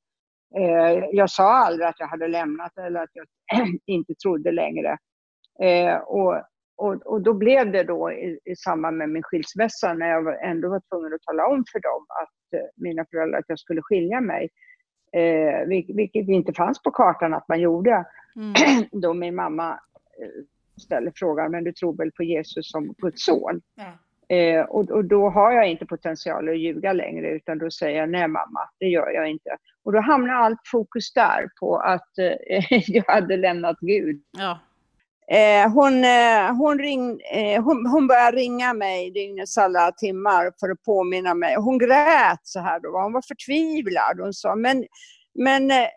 [0.60, 3.26] eh, jag sa aldrig att jag hade lämnat eller att jag
[3.86, 4.98] inte trodde längre.
[5.62, 6.34] Eh, och
[6.80, 10.68] och, och då blev det då i, i samband med min skilsmässa när jag ändå
[10.68, 14.20] var tvungen att tala om för dem att eh, mina föräldrar att jag skulle skilja
[14.20, 14.48] mig.
[15.12, 18.04] Eh, vilket inte fanns på kartan att man gjorde.
[18.36, 18.84] Mm.
[19.00, 19.70] då min mamma
[20.22, 20.44] eh,
[20.82, 23.60] ställer frågan, men du tror väl på Jesus som Guds son?
[23.74, 23.92] Ja.
[24.36, 28.10] Eh, och, och, då har jag inte potential att ljuga längre utan då säger jag
[28.10, 29.56] nej mamma, det gör jag inte.
[29.84, 34.22] Och då hamnar allt fokus där på att eh, jag hade lämnat Gud.
[34.38, 34.58] Ja.
[35.32, 40.70] Eh, hon, eh, hon, ring, eh, hon, hon började ringa mig dygnets alla timmar för
[40.70, 41.56] att påminna mig.
[41.56, 44.20] Hon grät så här då, hon var förtvivlad.
[44.20, 44.84] Hon sa, men,
[45.38, 45.88] men eh,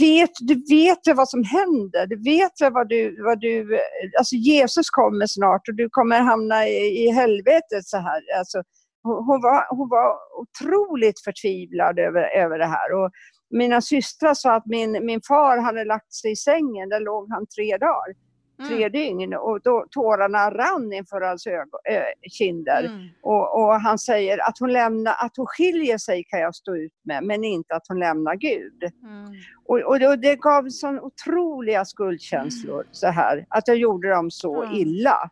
[0.00, 2.06] vet, du vet väl vad som händer?
[2.06, 3.74] Du vet väl vad du, vad du...
[3.74, 3.80] Eh,
[4.18, 8.22] alltså Jesus kommer snart och du kommer hamna i, i helvetet så här.
[8.38, 8.62] Alltså,
[9.02, 12.92] hon, var, hon var otroligt förtvivlad över, över det här.
[12.92, 13.10] Och
[13.50, 17.46] mina systrar sa att min, min far hade lagt sig i sängen, där låg han
[17.46, 18.25] tre dagar
[18.56, 18.92] tre mm.
[18.92, 22.84] dygn och då, tårarna rann inför hans ögon, äh, kinder.
[22.84, 23.08] Mm.
[23.22, 26.92] Och, och, han säger att hon, lämnar, att hon skiljer sig kan jag stå ut
[27.04, 28.82] med, men inte att hon lämnar Gud.
[29.02, 29.32] Mm.
[29.64, 32.88] Och, och, och, det gav sån otroliga skuldkänslor mm.
[32.92, 35.30] så här, att jag gjorde dem så illa.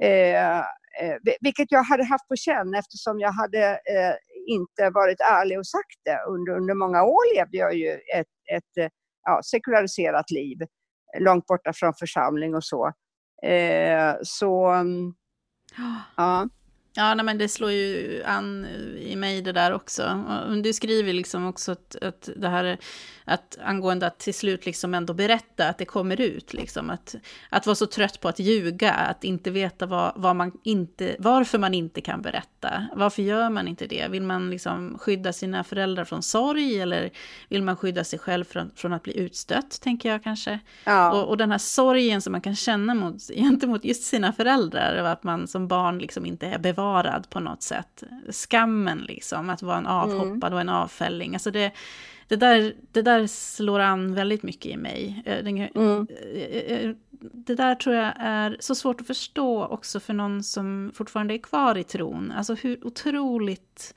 [0.00, 4.14] Eh, eh, vilket jag hade haft på känn eftersom jag hade eh,
[4.46, 6.18] inte varit ärlig och sagt det.
[6.28, 8.90] Under, under många år levde jag ju ett, ett
[9.22, 10.58] ja, sekulariserat liv
[11.18, 12.92] långt borta från församling och så.
[13.42, 15.14] Eh, så, mm,
[16.16, 16.48] ja.
[16.94, 18.66] Ja, nej, men det slår ju an
[18.98, 20.24] i mig det där också.
[20.62, 22.78] Du skriver liksom också att, att det här
[23.24, 27.14] att angående att till slut liksom ändå berätta att det kommer ut, liksom att,
[27.50, 31.58] att vara så trött på att ljuga, att inte veta vad, vad man inte, varför
[31.58, 32.51] man inte kan berätta.
[32.92, 34.08] Varför gör man inte det?
[34.08, 37.10] Vill man liksom skydda sina föräldrar från sorg eller
[37.48, 40.58] vill man skydda sig själv från, från att bli utstött, tänker jag kanske.
[40.84, 41.12] Ja.
[41.12, 45.22] Och, och den här sorgen som man kan känna mot, gentemot just sina föräldrar, att
[45.22, 48.02] man som barn liksom inte är bevarad på något sätt.
[48.30, 50.54] Skammen liksom, att vara en avhoppad mm.
[50.54, 51.34] och en avfälling.
[51.34, 51.72] Alltså det,
[52.28, 55.22] det där, det där slår an väldigt mycket i mig.
[55.26, 56.06] Eh, mm.
[56.34, 60.92] Eh, eh, det där tror jag är så svårt att förstå också för någon som
[60.94, 62.32] fortfarande är kvar i tron.
[62.36, 63.94] Alltså hur otroligt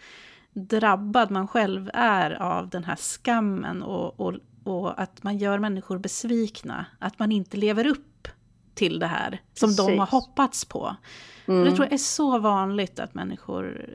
[0.53, 5.97] drabbad man själv är av den här skammen och, och, och att man gör människor
[5.97, 6.85] besvikna.
[6.99, 8.27] Att man inte lever upp
[8.73, 9.85] till det här som Precis.
[9.85, 10.95] de har hoppats på.
[11.45, 11.63] Mm.
[11.63, 13.85] Det tror jag är så vanligt att människor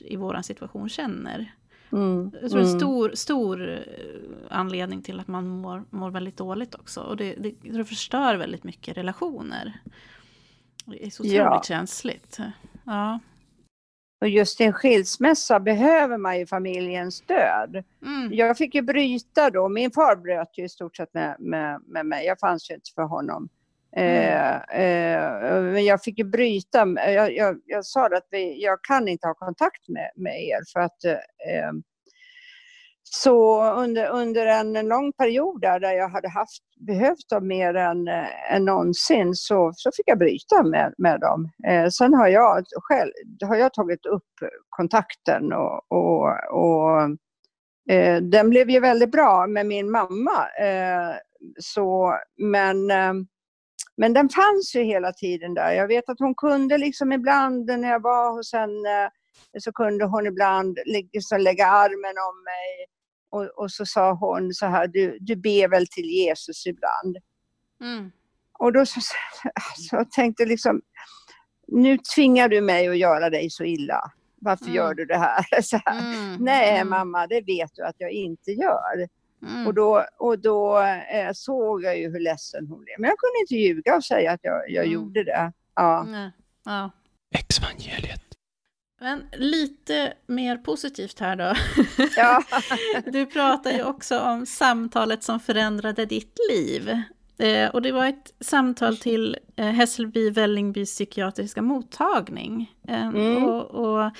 [0.00, 1.52] i vår situation känner.
[1.92, 2.30] Mm.
[2.40, 2.80] Jag tror det är en mm.
[2.80, 3.78] stor, stor eh,
[4.50, 7.00] anledning till att man mår, mår väldigt dåligt också.
[7.00, 9.80] Och det, det, det förstör väldigt mycket relationer.
[10.84, 11.62] Det är så otroligt ja.
[11.64, 12.38] känsligt.
[12.84, 13.18] Ja.
[14.20, 17.84] Och just i en skilsmässa behöver man ju familjens stöd.
[18.02, 18.32] Mm.
[18.32, 22.06] Jag fick ju bryta då, min far bröt ju i stort sett med, med, med
[22.06, 23.48] mig, jag fanns ju inte för honom.
[23.96, 24.16] Mm.
[24.16, 29.08] Eh, eh, men jag fick ju bryta, jag, jag, jag sa att vi, jag kan
[29.08, 31.72] inte ha kontakt med, med er för att eh,
[33.14, 37.74] så under, under en, en lång period där, där jag hade haft, behövt dem mer
[37.74, 41.50] än, eh, än någonsin så, så fick jag bryta med, med dem.
[41.68, 43.10] Eh, sen har jag själv
[43.48, 44.30] har jag tagit upp
[44.68, 47.02] kontakten och, och, och
[47.94, 50.48] eh, den blev ju väldigt bra med min mamma.
[50.60, 51.16] Eh,
[51.58, 53.12] så, men eh,
[53.96, 55.72] men den fanns ju hela tiden där.
[55.72, 59.10] Jag vet att hon kunde liksom ibland när jag var hos henne
[59.58, 62.86] så kunde hon ibland liksom lägga armen om mig
[63.30, 67.16] och, och, så sa hon så här, du, du ber väl till Jesus ibland?
[67.80, 68.10] Mm.
[68.58, 69.00] Och då så,
[69.76, 70.80] så jag tänkte liksom,
[71.66, 74.12] nu tvingar du mig att göra dig så illa.
[74.40, 74.76] Varför mm.
[74.76, 75.44] gör du det här?
[75.84, 75.98] här.
[75.98, 76.36] Mm.
[76.44, 76.88] Nej mm.
[76.88, 79.08] mamma, det vet du att jag inte gör.
[79.42, 79.66] Mm.
[79.66, 80.78] Och då, och då
[81.12, 82.94] eh, såg jag ju hur ledsen hon blev.
[82.98, 84.94] Men jag kunde inte ljuga och säga att jag, jag mm.
[84.94, 85.52] gjorde det.
[85.74, 86.06] Ja.
[86.64, 86.90] ja.
[87.34, 88.22] Exvangeliet.
[89.00, 91.54] Men lite mer positivt här då.
[92.16, 92.42] Ja.
[93.12, 97.02] Du pratar ju också om samtalet som förändrade ditt liv.
[97.38, 102.74] Eh, och det var ett samtal till eh, Hässelby Vällingby psykiatriska mottagning.
[102.88, 103.44] Eh, mm.
[103.44, 104.10] och, och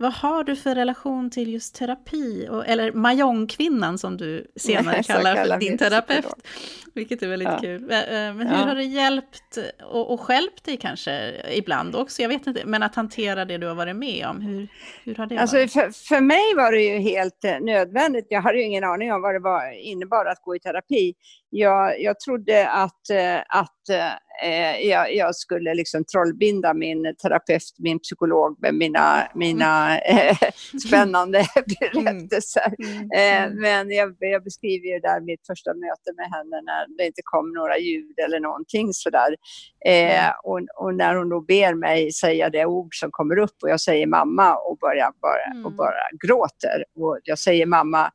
[0.00, 2.48] vad har du för relation till just terapi?
[2.50, 6.26] Och, eller Mahjong-kvinnan som du senare kallar för din terapeut.
[6.94, 7.58] Vilket är väldigt ja.
[7.60, 7.80] kul.
[7.80, 8.64] Men hur ja.
[8.64, 12.22] har det hjälpt och, och hjälpt dig kanske ibland också?
[12.22, 14.68] Jag vet inte, men att hantera det du har varit med om, hur,
[15.04, 15.72] hur har det alltså, varit?
[15.72, 18.26] För, för mig var det ju helt eh, nödvändigt.
[18.28, 21.14] Jag hade ju ingen aning om vad det var, innebar att gå i terapi.
[21.50, 23.10] Jag, jag trodde att,
[23.48, 23.88] att
[24.42, 30.36] eh, jag, jag, skulle liksom trollbinda min terapeut, min psykolog med mina, mina eh,
[30.86, 31.44] spännande
[31.80, 32.74] berättelser.
[32.84, 33.10] Mm.
[33.14, 33.60] Eh, mm.
[33.60, 37.52] men jag, jag, beskriver ju där mitt första möte med henne när det inte kom
[37.52, 39.36] några ljud eller någonting sådär.
[39.86, 43.70] Eh, och, och, när hon då ber mig säga det ord som kommer upp och
[43.70, 46.84] jag säger mamma och bara, bara, och bara gråter.
[46.96, 48.10] Och jag säger mamma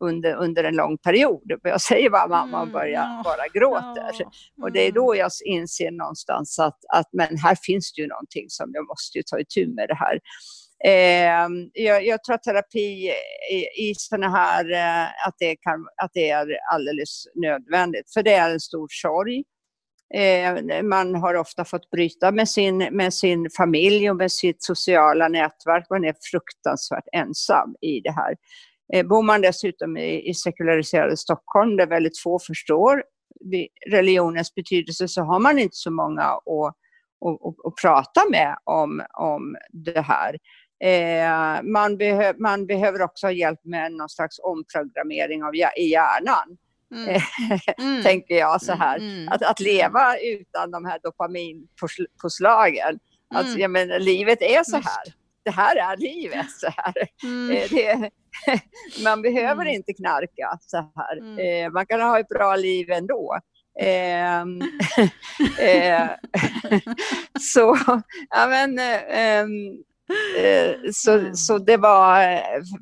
[0.00, 1.52] under, under en lång period.
[1.62, 4.26] Jag säger bara att man börjar Mm, ja, bara gråter.
[4.62, 4.94] Och det är Mm.
[4.94, 9.22] då jag inser någonstans att, att men här finns det ju någonting som jag måste
[9.26, 10.20] ta itu med det här.
[10.84, 13.12] Eh, jag, jag tror att terapi
[13.50, 18.12] i, i sådana här, eh, att, det kan, att det är alldeles nödvändigt.
[18.14, 19.44] För det är en stor sorg.
[20.14, 25.28] Eh, man har ofta fått bryta med sin, med sin familj och med sitt sociala
[25.28, 25.86] nätverk.
[25.90, 28.36] Man är fruktansvärt ensam i det här.
[28.94, 33.02] Eh, bor man dessutom i, i sekulariserade Stockholm där väldigt få förstår
[33.90, 36.42] religionens betydelse så har man inte så många att,
[37.24, 40.38] att, att, prata med om, om det här.
[40.84, 46.58] Eh, man, behö, man behöver också ha hjälp med någon slags omprogrammering av, i hjärnan,
[46.94, 47.20] Mm.
[47.78, 48.02] Mm.
[48.02, 48.98] tänker jag så här.
[48.98, 49.28] Mm, mm.
[49.28, 52.98] Att, att leva utan de här dopaminpåslagen.
[53.34, 53.60] Alltså, Mm.
[53.60, 55.14] jag menar, livet är så här.
[55.48, 56.94] Det här är livet så här.
[57.24, 57.56] Mm.
[57.56, 58.10] Eh, Det,
[59.04, 59.74] man behöver Mm.
[59.74, 61.16] inte knarka så här.
[61.18, 61.38] Mm.
[61.66, 63.38] Eh, Man kan ha ett bra liv ändå.
[63.80, 64.60] Ehm,
[65.60, 66.08] eh,
[67.40, 67.78] så,
[68.30, 69.72] ja men, eh, ehm, eh,
[70.92, 71.34] så, Mm.
[71.34, 72.40] så det var, eh,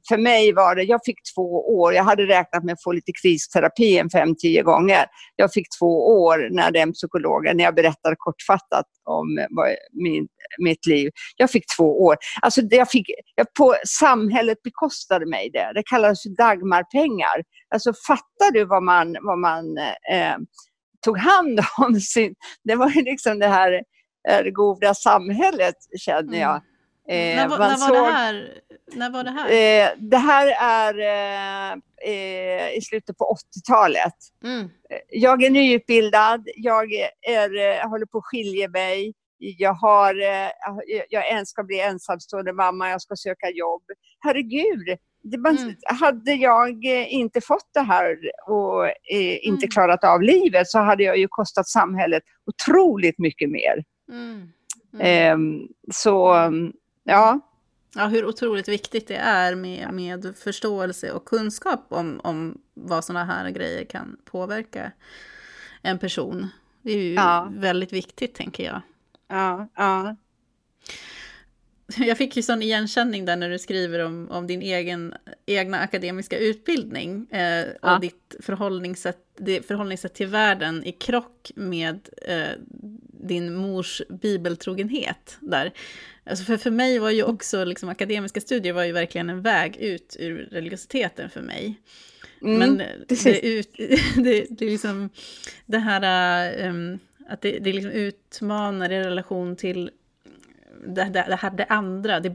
[0.08, 3.12] för mig var det, jag fick två år, jag hade räknat med att få lite
[3.22, 5.06] kristerapi en fem, tio gånger.
[5.36, 9.44] Jag fick två år när den psykologen, när jag berättade kortfattat om eh,
[9.92, 10.26] min,
[10.58, 12.16] mitt liv, jag fick två år.
[12.42, 15.72] Alltså jag fick, jag på, samhället bekostade mig det.
[15.74, 17.42] Det kallades Dagmarpengar.
[17.74, 19.78] Alltså fattar du vad man, vad man
[20.12, 20.36] eh,
[21.04, 22.00] tog hand om?
[22.00, 23.72] Sin, det var ju liksom det här
[24.28, 26.60] eh, goda samhället känner jag.
[27.08, 28.60] Eh, när, var, när, var det här?
[28.92, 29.46] när var det här?
[29.50, 31.72] Eh, det här är eh,
[32.12, 34.14] eh, i slutet på 80-talet.
[34.44, 34.68] Mm.
[35.08, 36.92] Jag är nyutbildad, jag
[37.28, 39.14] är, eh, håller på att skilja mig.
[39.38, 40.50] Jag, har, eh,
[41.08, 43.82] jag ska bli ensamstående mamma, jag ska söka jobb.
[44.20, 44.98] Herregud,
[45.38, 45.74] man, Mm.
[46.00, 49.70] hade jag eh, inte fått det här och eh, inte Mm.
[49.70, 53.84] klarat av livet så hade jag ju kostat samhället otroligt mycket mer.
[54.12, 54.48] Mm.
[54.94, 55.06] Mm.
[55.06, 56.34] Ehm, så,
[57.06, 57.40] ja.
[57.94, 63.24] Ja, hur otroligt viktigt det är med, med förståelse och kunskap om, om vad sådana
[63.24, 64.92] här grejer kan påverka
[65.82, 66.48] en person.
[66.82, 67.52] Det är ju Ja.
[67.54, 68.80] väldigt viktigt, tänker jag.
[69.28, 70.16] Ja, ja.
[71.96, 75.14] Jag fick ju sån igenkänning där när du skriver om, om din egen,
[75.46, 77.98] egna akademiska utbildning eh, och Ja.
[77.98, 79.18] ditt förhållningssätt,
[79.66, 82.48] förhållningssätt till världen i krock med eh,
[83.26, 85.72] din mors bibeltrogenhet där.
[86.24, 89.76] Alltså för, för mig var ju också liksom, akademiska studier var ju verkligen en väg
[89.76, 91.80] ut ur religiositeten för mig.
[92.42, 93.24] Mm, Men precis.
[93.24, 93.74] det, ut,
[94.16, 95.10] det, det är liksom
[95.66, 96.98] det här um,
[97.28, 99.90] att det, det liksom utmanar i relation till
[100.86, 102.28] det, det, det här det andra, det,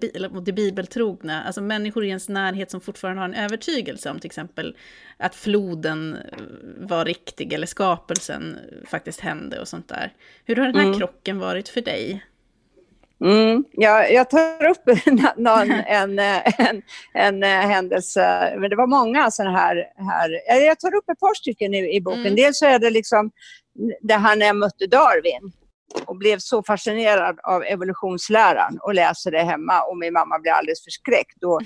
[0.45, 4.75] det bibeltrogna, alltså människor i ens närhet som fortfarande har en övertygelse om till exempel
[5.17, 6.37] att floden eh,
[6.77, 10.13] var riktig eller skapelsen faktiskt hände och sånt där.
[10.45, 10.99] Hur har den här Mm.
[10.99, 12.25] krocken varit för dig?
[13.23, 14.83] Mm, jag, jag tar upp
[15.37, 16.81] någon, en, eh, en,
[17.13, 20.29] en, eh, händelse, men det var många sådana här, här.
[20.51, 22.21] eh, Jag tar upp ett par stycken i, i boken.
[22.21, 22.35] Mm.
[22.35, 23.31] Dels så är det liksom
[24.01, 25.51] det här när jag mötte Darwin
[26.05, 30.83] och blev så fascinerad av evolutionsläran och läser det hemma och min mamma blir alldeles
[30.83, 31.61] förskräckt och,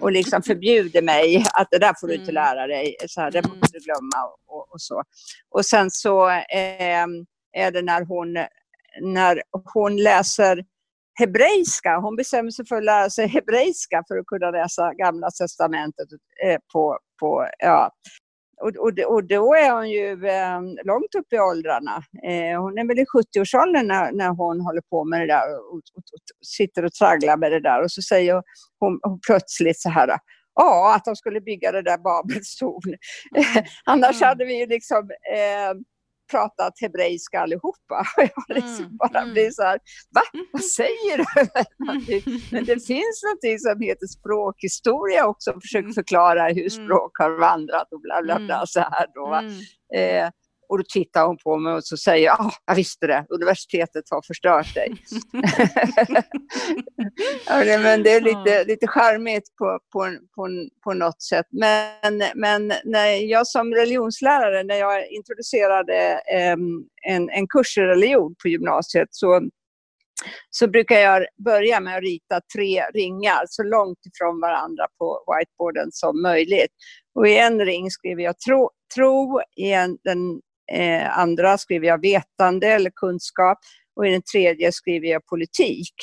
[0.00, 2.34] och liksom förbjuder mig att det där får du inte Mm.
[2.34, 3.50] lära dig, så här, det Mm.
[3.50, 5.02] måste du glömma och, och så.
[5.50, 7.06] Och sen så eh,
[7.52, 8.32] är det när hon,
[9.02, 9.42] när
[9.74, 10.64] hon läser
[11.18, 11.98] hebreiska.
[11.98, 16.08] Hon bestämmer sig för att lära sig hebreiska för att kunna läsa Gamla testamentet
[16.44, 17.90] eh, på, på ja.
[18.60, 22.02] Och, och, och då är hon ju eh, långt upp i åldrarna.
[22.24, 25.74] Eh, hon är väl i 70-årsåldern när, när hon håller på med det där och,
[25.74, 27.82] och, och, sitter och tragglar med det där.
[27.82, 28.42] Och så säger
[28.80, 30.18] hon, hon plötsligt så här,
[30.54, 32.94] ja, att de skulle bygga det där Babels torn.
[33.84, 34.28] Annars Mm.
[34.28, 34.98] hade vi ju liksom
[35.34, 35.74] eh,
[36.30, 38.04] pratat hebreiska allihopa.
[38.16, 39.32] Och jag liksom Mm, bara mm.
[39.32, 39.78] blir så här,
[40.14, 40.22] va?
[40.52, 41.24] Vad säger du?
[42.52, 46.86] Men det finns något som heter språkhistoria också, försöker förklara hur Mm.
[46.86, 48.66] språk har vandrat och bla bla bla Mm.
[48.66, 49.34] så här då.
[49.34, 49.52] Mm.
[49.94, 50.30] Eh,
[50.68, 54.04] och då tittar hon på mig och så säger jag, ah, jag visste det, universitetet
[54.10, 54.96] har förstört dig.
[57.46, 60.48] ja, men det är lite, lite charmigt på, på, på,
[60.84, 61.46] på något sätt.
[61.50, 66.60] Men, men när jag som religionslärare, när jag introducerade em,
[67.02, 69.48] en, en kurs i religion på gymnasiet så,
[70.50, 75.88] så brukar jag börja med att rita tre ringar så långt ifrån varandra på whiteboarden
[75.92, 76.72] som möjligt.
[77.14, 80.40] Och i en ring skriver jag tro, tro i en, den
[80.72, 83.58] eh, andra skriver jag vetande eller kunskap
[83.96, 85.94] och i den tredje skriver jag politik.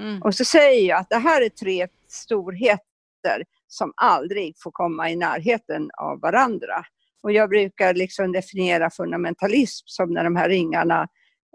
[0.00, 0.22] Mm.
[0.22, 5.16] Och så säger jag att det här är tre storheter som aldrig får komma i
[5.16, 6.84] närheten av varandra.
[7.22, 11.08] Och jag brukar liksom definiera fundamentalism som när de här ringarna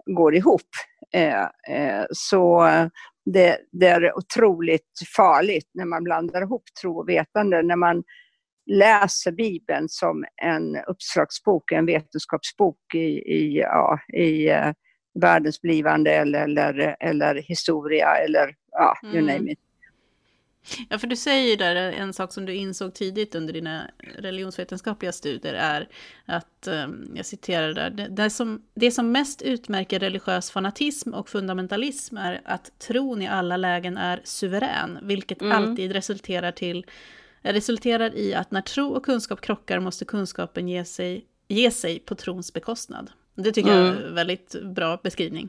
[0.06, 0.68] går ihop.
[1.12, 1.42] Eh,
[1.76, 2.68] eh, så
[3.24, 7.62] det, det, är otroligt farligt när man blandar ihop tro och vetande.
[7.62, 8.02] När man
[8.66, 12.98] läser Bibeln som en uppslagsbok, en vetenskapsbok i,
[13.34, 14.72] i, ja, i uh,
[15.14, 19.36] världens blivande eller, eller, eller historia eller ja, you mm.
[19.36, 19.58] name it.
[20.88, 25.54] Ja, för du säger där en sak som du insåg tidigt under dina religionsvetenskapliga studier
[25.54, 25.88] är
[26.26, 32.16] att, ehm, jag citerar där, det som, det som mest utmärker religiös fanatism och fundamentalism
[32.16, 35.56] är att tron i alla lägen är suverän, vilket mm.
[35.56, 36.86] alltid resulterar, till,
[37.42, 42.14] resulterar i att när tro och kunskap krockar måste kunskapen ge sig, ge sig på
[42.14, 43.10] trons bekostnad.
[43.34, 43.84] Det tycker mm.
[43.84, 45.48] jag är en väldigt bra beskrivning.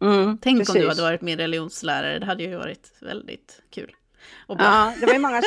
[0.00, 0.74] Mm, Tänk precis.
[0.74, 3.92] om du hade varit min religionslärare, det hade ju varit väldigt kul.
[4.48, 5.42] Ja, det var många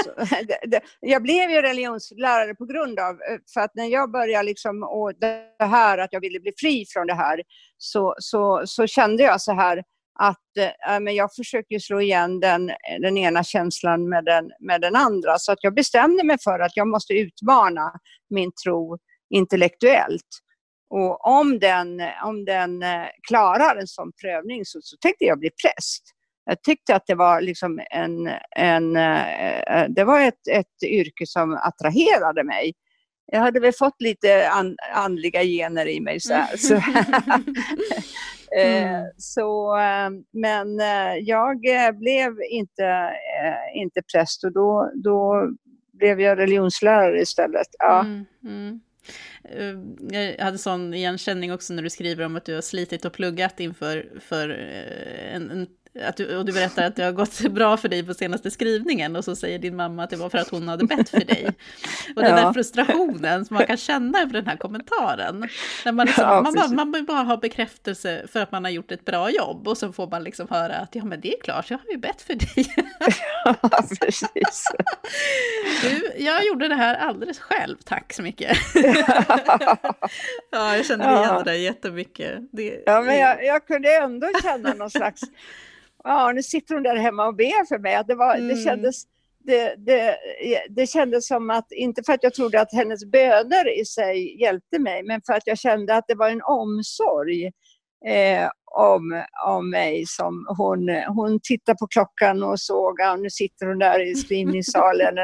[1.00, 5.14] jag blev ju religionslärare på grund av, eh, för att när jag började liksom, och
[5.20, 7.44] det här att jag ville bli fri från det här,
[7.78, 9.84] så, så, så kände jag så här
[10.20, 10.58] att
[10.90, 15.38] äh, men jag försöker slå igen den, den ena känslan med den, med den andra.
[15.38, 17.94] Så att jag bestämde mig för att jag måste utmana
[18.30, 18.98] min tro
[19.30, 20.28] intellektuellt.
[20.90, 25.50] Och om den, om den eh, klarar en sån prövning så, så tänkte jag bli
[25.50, 26.04] präst.
[26.46, 31.54] Jag tyckte att det var, liksom en, en, eh, det var ett, ett yrke som
[31.54, 32.74] attraherade mig.
[33.34, 36.20] Jag hade väl fått lite an, andliga gener i mig.
[36.20, 36.76] Så, så.
[38.58, 39.06] Eh, mm.
[39.18, 39.76] så
[40.32, 40.80] men
[41.22, 41.60] jag
[42.00, 43.14] blev inte,
[43.76, 45.48] inte präst och då, då
[45.94, 47.68] blev jag religionslärare istället.
[47.80, 48.00] Ja.
[48.00, 48.82] Mm, mm.
[49.44, 53.14] Eh, jag hade sån igenkänning också när du skriver om att du har slitit och
[53.14, 55.68] pluggat inför för eh, en, en
[56.00, 59.16] att du, och du berättar att det har gått bra för dig på senaste skrivningen
[59.16, 61.48] och så säger din mamma att det var för att hon hade bett för dig.
[62.16, 62.46] Och den ja.
[62.46, 65.48] där frustrationen som man kan känna över den här kommentaren.
[65.86, 68.92] När man, liksom, ja, man, bara, man bara ha bekräftelse för att man har gjort
[68.92, 71.70] ett bra jobb och så får man liksom höra att ja men det är klart,
[71.70, 72.76] jag har ju bett för dig.
[73.46, 73.56] Ja,
[74.02, 74.66] precis.
[75.82, 78.58] Du, jag gjorde det här alldeles själv, tack så mycket.
[80.52, 82.40] Ja, jag känner igen det där jättemycket.
[82.52, 85.22] Det, ja, men jag, jag kunde ändå känna någon slags
[86.04, 88.04] ja, nu sitter hon där hemma och ber för mig.
[88.08, 88.48] Det, var, mm.
[88.48, 89.04] det, kändes,
[89.40, 90.18] det, det,
[90.70, 94.80] det kändes som att, inte för att jag trodde att hennes böner i sig hjälpte
[94.80, 97.46] mig, men för att jag kände att det var en omsorg
[98.06, 100.06] eh, om, om mig.
[100.08, 105.18] Som hon, hon tittade på klockan och såg att nu sitter hon där i skrivningssalen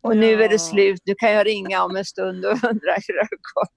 [0.00, 3.14] och nu är det slut, nu kan jag ringa om en stund och undra hur
[3.14, 3.74] det har gått.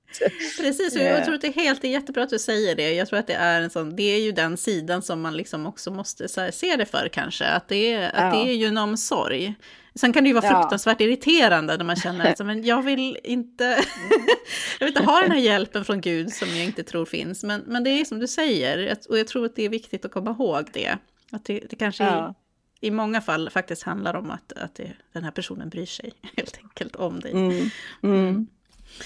[0.62, 2.94] Precis, och jag tror att det är helt det är jättebra att du säger det.
[2.94, 5.68] Jag tror att det är en sån, det är ju den sidan som man liksom
[5.68, 9.56] också måste se det för kanske, att det är, att det är ju en omsorg.
[9.96, 11.06] Sen kan det ju vara fruktansvärt ja.
[11.06, 13.64] irriterande när man känner att men jag vill inte,
[14.80, 17.44] jag vill inte ha den här hjälpen från Gud som jag inte tror finns.
[17.44, 20.12] Men, men det är som du säger, och jag tror att det är viktigt att
[20.12, 20.98] komma ihåg det.
[21.32, 22.36] Att det, det kanske ja.
[22.82, 26.14] i, i många fall faktiskt handlar om att, att det, den här personen bryr sig
[26.38, 27.32] helt enkelt om dig.
[27.32, 27.70] Mm.
[28.02, 28.48] Mm.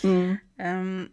[0.04, 0.38] Mm.
[0.60, 1.10] Um,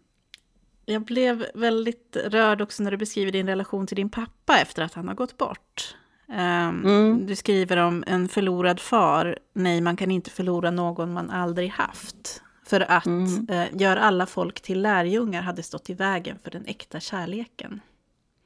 [0.85, 4.93] jag blev väldigt rörd också när du beskriver din relation till din pappa efter att
[4.93, 5.95] han har gått bort.
[6.27, 7.25] Um, mm.
[7.25, 9.37] Du skriver om en förlorad far.
[9.53, 12.41] Nej, man kan inte förlora någon man aldrig haft.
[12.65, 13.47] För att mm.
[13.51, 17.81] uh, gör alla folk till lärjungar hade stått i vägen för den äkta kärleken.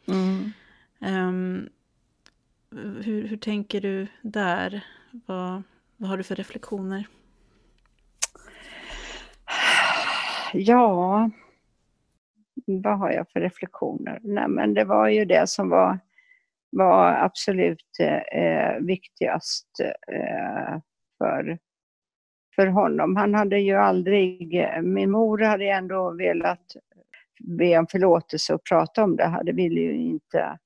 [0.07, 0.51] Mm.
[0.99, 1.69] Um,
[3.01, 4.85] hur, hur tänker du där?
[5.25, 5.63] Vad,
[5.97, 7.07] vad har du för reflektioner?
[10.53, 11.29] Ja,
[12.65, 14.19] vad har jag för reflektioner?
[14.23, 15.99] Nej, men det var ju det som var
[16.71, 19.67] var absolut eh, eh, viktigast
[20.13, 20.79] eh,
[21.17, 21.57] för,
[22.55, 23.15] för honom.
[23.15, 26.75] Han hade ju aldrig, eh, min mor hade ändå velat
[27.39, 29.41] be om förlåtelse och prata om det.
[29.43, 30.57] Det ville ju inte,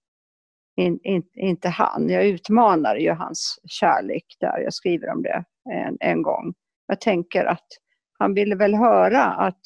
[0.75, 2.09] in, in, inte han.
[2.09, 6.53] Jag utmanar ju hans kärlek där, jag skriver om det en, en gång.
[6.87, 7.67] Jag tänker att
[8.19, 9.59] han ville väl höra att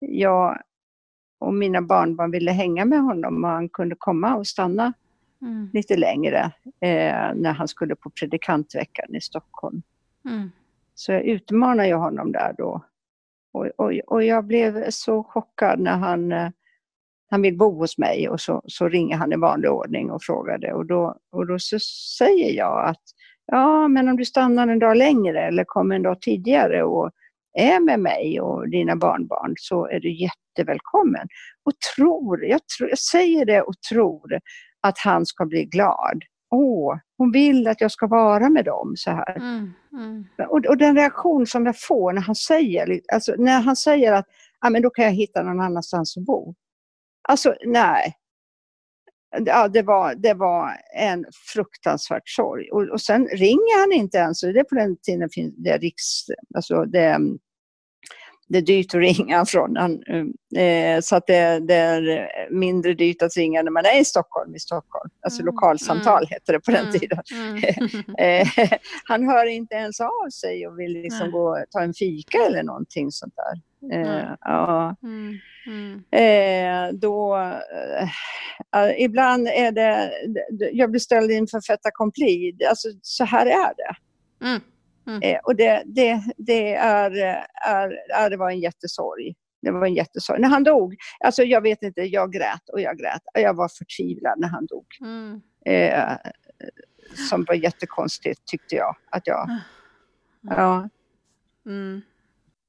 [0.00, 0.58] jag
[1.40, 4.92] och mina barnbarn ville hänga med honom och han kunde komma och stanna
[5.42, 5.70] mm.
[5.72, 9.82] lite längre eh, när han skulle på predikantveckan i Stockholm.
[10.28, 10.50] Mm.
[10.94, 12.84] Så jag utmanade ju honom där då.
[13.52, 16.48] Och, och, och jag blev så chockad när han, eh,
[17.30, 20.72] han vill bo hos mig och så, så ringer han i vanlig ordning och frågade.
[20.72, 21.78] Och då, och då så
[22.18, 23.02] säger jag att
[23.46, 27.10] ja, men om du stannar en dag längre eller kommer en dag tidigare och
[27.58, 31.28] är med mig och dina barnbarn så är du jättevälkommen.
[31.64, 34.38] Och tror, jag, tror, jag säger det och tror
[34.82, 36.22] att han ska bli glad
[36.52, 39.36] åh, hon vill att jag ska vara med dem så här.
[39.36, 40.24] Mm, mm.
[40.48, 44.26] Och, och den reaktion som jag får när han säger, alltså när han säger att
[44.58, 46.54] ah, men då kan jag hitta någon annanstans att bo.
[47.28, 48.16] Alltså nej.
[49.46, 52.70] Ja, det, var, det var en fruktansvärt sorg.
[52.70, 56.04] Och, och sen ringer han inte ens, det är på den tiden det riks,
[56.54, 57.18] alltså det,
[58.52, 59.76] det är dyrt att ringa från.
[60.56, 64.54] Eh, så att det, det, är mindre dyrt att ringa när man är i Stockholm.
[64.54, 65.10] i Stockholm.
[65.22, 65.54] Alltså mm.
[65.54, 66.28] lokalsamtal mm.
[66.30, 66.92] hette det på den mm.
[66.92, 67.18] tiden.
[67.34, 68.14] Mm.
[68.18, 68.48] eh,
[69.04, 72.62] han hör inte ens av sig och vill liksom gå och ta en fika eller
[72.62, 73.60] någonting sånt där.
[73.98, 74.96] Eh, ja.
[75.02, 75.38] Mm.
[75.66, 77.00] Mm.
[77.00, 77.38] Då,
[78.98, 80.12] ibland är det,
[80.72, 82.58] jag blir ställd inför fait accompli.
[82.68, 83.94] Alltså, så här är det.
[85.06, 85.22] Mm.
[85.22, 87.10] Eh, och det, det, det, är,
[87.66, 89.34] är, är, det var en jättesorg.
[89.62, 90.40] Det var en jättesorg.
[90.40, 93.22] När han dog, alltså jag vet inte, jag grät och jag grät.
[93.34, 94.86] Jag var förtvivlad när han dog.
[95.00, 95.40] Mm.
[95.66, 96.16] Eh,
[97.28, 98.96] som var jättekonstigt tyckte jag.
[99.10, 99.60] Att jag mm.
[100.42, 100.88] ja.
[101.66, 102.02] Mm.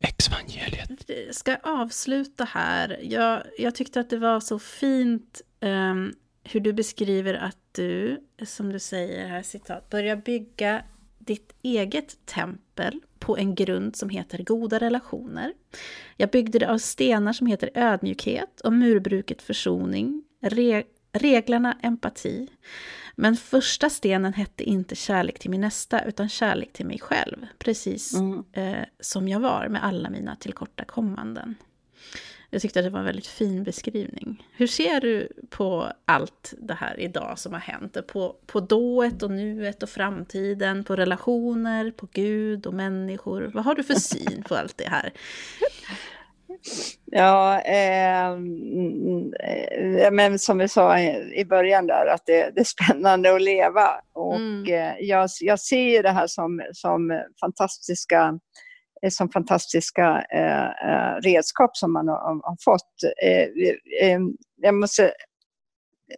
[0.03, 1.09] Exvangeliet.
[1.27, 2.99] Jag ska avsluta här.
[3.01, 6.13] Jag, jag tyckte att det var så fint um,
[6.43, 10.83] hur du beskriver att du, som du säger här, citat, börjar bygga
[11.25, 15.53] ditt eget tempel på en grund som heter goda relationer.
[16.17, 22.47] Jag byggde det av stenar som heter ödmjukhet och murbruket försoning, re reglarna empati.
[23.15, 27.45] Men första stenen hette inte kärlek till min nästa, utan kärlek till mig själv.
[27.57, 28.43] Precis mm.
[28.51, 31.55] eh, som jag var med alla mina tillkortakommanden.
[32.53, 34.47] Jag tyckte att det var en väldigt fin beskrivning.
[34.57, 38.07] Hur ser du på allt det här idag som har hänt?
[38.07, 43.51] På, på dået och nuet och framtiden, på relationer, på Gud och människor.
[43.53, 45.13] Vad har du för syn på allt det här?
[47.05, 48.37] Ja, eh,
[50.11, 50.99] men som vi sa
[51.35, 53.89] i början där, att det, det är spännande att leva.
[54.13, 54.73] Och mm.
[54.73, 58.39] eh, jag, jag ser det här som, som fantastiska
[59.09, 63.03] som fantastiska eh, eh, redskap som man har, fått.
[63.23, 64.19] Eh, eh,
[64.61, 65.13] jag måste,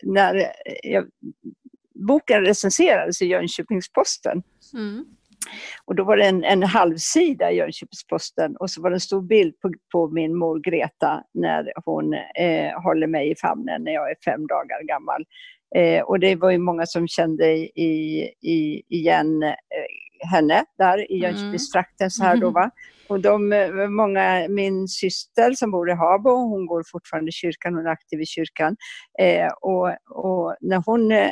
[0.04, 0.52] när
[0.84, 1.06] jag,
[2.08, 5.06] boken recenserades i Jönköpings-Posten mm.
[5.86, 9.22] Och då var det en, en halvsida i Jönköpings-Posten och så var det en stor
[9.22, 14.12] bild på, på min mor Greta när hon eh, håller mig i famnen när jag
[14.12, 15.26] är fem dagar gammal.
[15.76, 21.18] Eh, och det var ju många som kände i, i, igen eh, henne där i
[21.18, 21.22] mm.
[21.22, 22.72] Jönköpingstrakten så här då va.
[23.08, 27.74] Och de, eh, många, min syster som bor i Habo, hon går fortfarande i kyrkan,
[27.74, 28.76] hon är aktiv i kyrkan.
[29.20, 31.32] Eh, och, och när hon eh,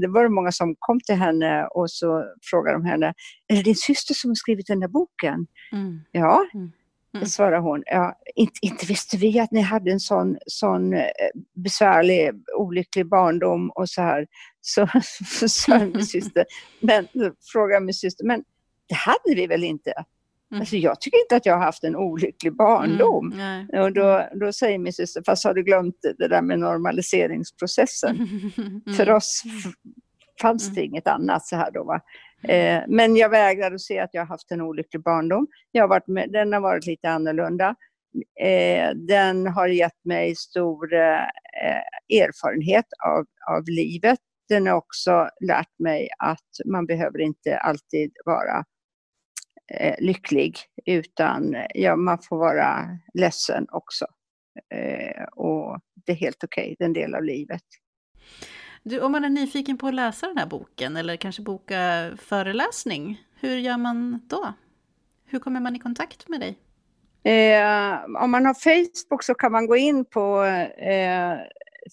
[0.00, 3.14] det var många som kom till henne och så frågade de henne,
[3.48, 5.46] är det din syster som har skrivit den där boken?
[5.72, 6.00] Mm.
[6.12, 6.72] Ja, mm.
[7.14, 7.26] Mm.
[7.26, 7.82] svarade hon.
[7.86, 10.94] Ja, inte, inte visste vi att ni hade en sån, sån
[11.54, 14.26] besvärlig, olycklig barndom och så här.
[14.60, 14.88] Så
[15.48, 16.44] sa min syster,
[16.80, 17.08] men
[17.52, 18.44] frågade min syster, men
[18.88, 19.92] det hade vi väl inte?
[20.50, 20.60] Mm.
[20.60, 23.32] Alltså jag tycker inte att jag har haft en olycklig barndom.
[23.32, 28.28] Mm, och då, då säger min syster, fast har du glömt det där med normaliseringsprocessen?
[28.58, 28.96] Mm.
[28.96, 29.42] För oss
[30.40, 30.84] fanns det mm.
[30.84, 31.84] inget annat så här då.
[31.84, 32.00] Va?
[32.42, 35.46] Eh, men jag vägrar att se att jag har haft en olycklig barndom.
[35.72, 37.74] Jag har varit med, den har varit lite annorlunda.
[38.40, 43.26] Eh, den har gett mig stor eh, eh erfarenhet av,
[43.56, 44.18] av livet.
[44.48, 48.64] Den har också lärt mig att man behöver inte alltid vara
[49.72, 54.06] eh, lycklig, utan eh, ja, man får vara ledsen också.
[54.74, 57.62] Eh, och det är helt okej, okay, det är en del av livet.
[58.82, 63.24] Du, om man är nyfiken på att läsa den här boken eller kanske boka föreläsning,
[63.40, 64.52] hur gör man då?
[65.26, 66.58] Hur kommer man i kontakt med dig?
[67.22, 71.38] Eh, om man har Facebook så kan man gå in på eh,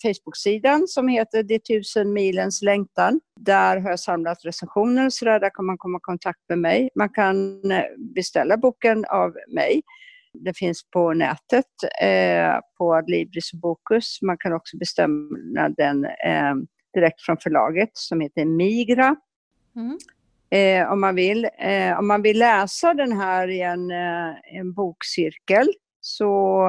[0.04, 3.20] Facebook-sidan som heter De tusen milens längtan.
[3.40, 6.90] Där har jag samlat recensioner så där, där kan man komma i kontakt med mig.
[6.96, 7.84] Man kan eh,
[8.16, 9.82] beställa boken av mig.
[10.34, 11.66] Den finns på nätet
[12.02, 14.22] eh, på Adlibris och Bokus.
[14.22, 16.56] Man kan också bestämma den eh,
[16.96, 19.16] direkt från förlaget som heter Migra.
[19.76, 19.98] Mm.
[20.50, 21.50] Eh, om man vill.
[21.60, 25.68] Eh, om man vill läsa den här i en, eh, en bokcirkel
[26.02, 26.68] så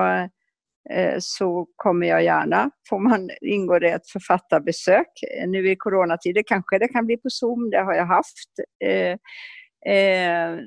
[0.90, 2.70] Eh, så kommer jag gärna.
[2.88, 5.06] Får man, ingår det ett författarbesök.
[5.38, 8.48] Eh, nu i coronatider kanske det kan bli på Zoom, det har jag haft.
[8.84, 9.18] Eh,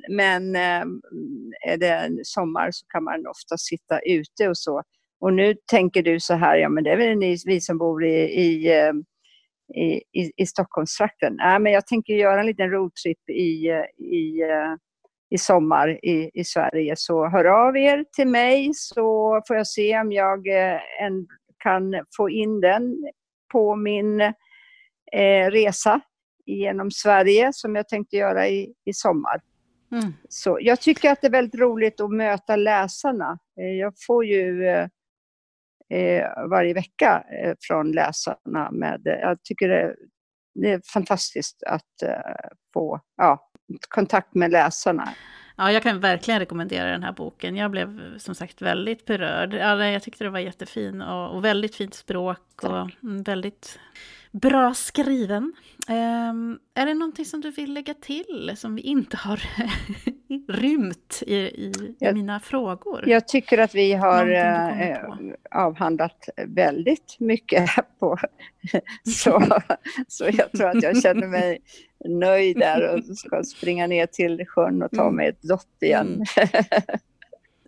[0.10, 0.56] men
[1.66, 4.84] är det sommar så kan man ofta sitta ute och så.
[5.22, 8.06] Och nu tänker du så här, ja men det är väl ni, vi som bor
[8.06, 8.72] i, i,
[9.76, 11.36] i, i Stockholmstrakten.
[11.36, 14.44] Nej, men jag tänker göra en liten roadtrip i, i
[15.30, 16.94] i sommar i, i Sverige.
[16.98, 21.28] Så hör av er till mig så får jag se om jag eh, en,
[21.58, 23.12] kan få in den
[23.52, 24.22] på min
[25.12, 26.02] eh, resa
[26.46, 29.42] genom Sverige som jag tänkte göra i, i sommar.
[29.92, 30.14] Mm.
[30.30, 33.40] Så jag tycker att det är väldigt roligt att möta läsarna.
[33.60, 34.88] Eh, jag får ju eh, eh,
[36.50, 38.72] varje vecka eh, från läsarna.
[38.72, 39.96] Med, jag tycker det,
[40.56, 43.50] det är fantastiskt att eh, få ja,
[43.90, 45.10] kontakt med läsarna.
[45.58, 47.56] Ja, jag kan verkligen rekommendera den här boken.
[47.56, 49.54] Jag blev som sagt väldigt berörd.
[49.54, 52.72] Ja, jag tyckte det var jättefin och, och väldigt fint språk Tack.
[52.72, 53.80] och väldigt
[54.32, 55.54] Bra skriven.
[55.88, 59.42] Um, är det någonting som du vill lägga till som vi inte har
[60.48, 63.04] rymt i, i, jag, mina frågor?
[63.08, 64.98] Jag tycker att vi har äh,
[65.52, 67.70] avhandlat väldigt mycket
[68.00, 68.18] på
[69.04, 69.44] så,
[70.08, 71.60] så jag tror att jag känner mig
[72.06, 75.16] nöjd där och ska springa ner till sjön och ta mm.
[75.16, 76.26] mig ett dopp igen.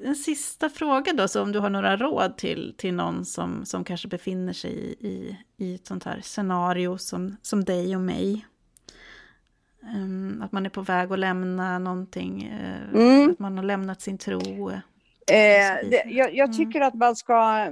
[0.01, 0.09] Mm.
[0.09, 3.83] en sista fråga då, så om du har några råd till, till någon som, som
[3.83, 8.45] kanske befinner sig i, i, i ett sånt här scenario som, som dig och mig.
[9.95, 13.31] Um, att man är på väg att lämna någonting, uh, mm.
[13.31, 14.71] att man har lämnat sin tro.
[15.31, 16.57] Eh, det, jag, jag, mm.
[16.57, 16.87] tycker mm.
[16.87, 17.69] att man ska,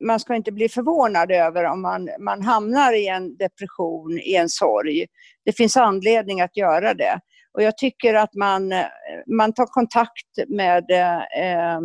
[0.00, 4.48] man ska inte bli förvånad över om man, man hamnar i en depression, i en
[4.48, 5.06] sorg.
[5.44, 7.20] Det finns anledning att göra det.
[7.52, 8.86] Och jag tycker att man, eh,
[9.36, 11.78] man tar kontakt med eh, eh,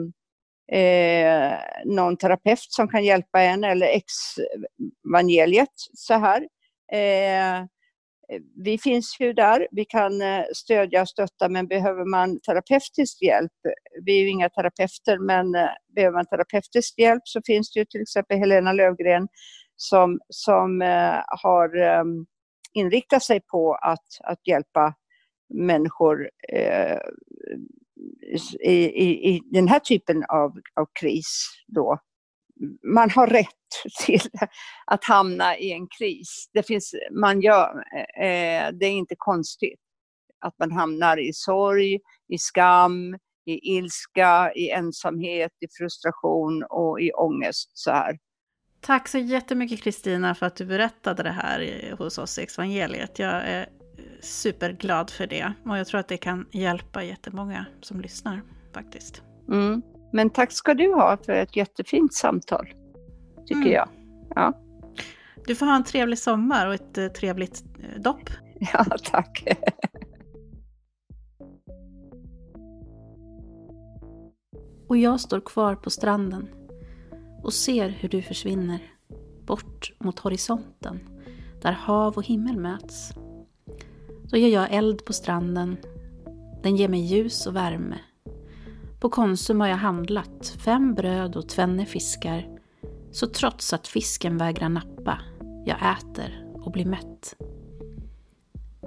[0.80, 6.48] eh, någon terapeut som kan hjälpa en eller ex-evangeliet så här.
[6.92, 7.66] Eh,
[8.64, 13.52] vi finns ju där, vi kan eh, stödja och stötta, men behöver man terapeutisk hjälp,
[14.06, 17.86] vi är ju inga terapeuter, men eh, behöver man terapeutisk hjälp så finns det ju
[17.86, 19.28] till exempel Helena Lövgren
[19.76, 21.70] som, som eh, har
[22.74, 24.94] inriktat sig på att, att hjälpa
[25.54, 27.00] människor eh,
[28.60, 32.00] i, i, i den här typen av, av kris då.
[32.94, 33.48] Man har rätt
[34.06, 34.30] till
[34.86, 36.50] att hamna i en kris.
[36.54, 39.80] Det, finns, man gör, eh, eh, det är inte konstigt
[40.40, 47.12] att man hamnar i sorg, i skam, i ilska, i ensamhet, i frustration och i
[47.12, 47.72] ångest.
[47.74, 48.18] Så här.
[48.82, 53.20] Tack så jättemycket Kristina för att du berättade det här hos oss i Evangeliet.
[53.20, 53.70] Jag är
[54.26, 55.54] superglad för det.
[55.66, 58.42] Och jag tror att det kan hjälpa jättemånga som lyssnar
[58.74, 59.22] faktiskt.
[59.48, 59.82] Mm.
[60.14, 62.68] Men tack ska du ha för ett jättefint samtal,
[63.46, 63.74] tycker mm.
[63.74, 63.90] jag.
[64.36, 64.54] Ja.
[65.46, 68.30] Du får ha en trevlig sommar och ett eh, trevligt eh, dopp.
[68.74, 69.44] Ja, tack.
[74.88, 76.48] och jag står kvar på stranden
[77.44, 78.80] och ser hur du försvinner
[79.46, 81.00] bort mot horisonten
[81.62, 83.14] där hav och himmel möts.
[84.30, 85.78] Då gör jag eld på stranden.
[86.64, 87.98] Den ger mig ljus och värme.
[89.00, 92.48] På Konsum har jag handlat fem bröd och tvenne fiskar.
[93.12, 95.20] Så trots att fisken vägrar nappa,
[95.66, 97.36] jag äter och blir mätt.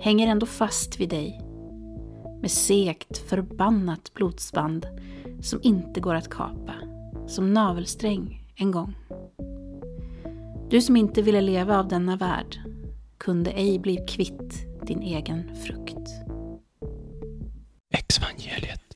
[0.00, 1.40] Hänger ändå fast vid dig.
[2.40, 4.86] Med segt, förbannat blodsband
[5.42, 6.74] som inte går att kapa.
[7.26, 8.94] Som navelsträng en gång.
[10.70, 12.60] Du som inte ville leva av denna värld
[13.18, 16.24] kunde ej bli kvitt din egen frukt.
[17.88, 18.87] Exvangeliet.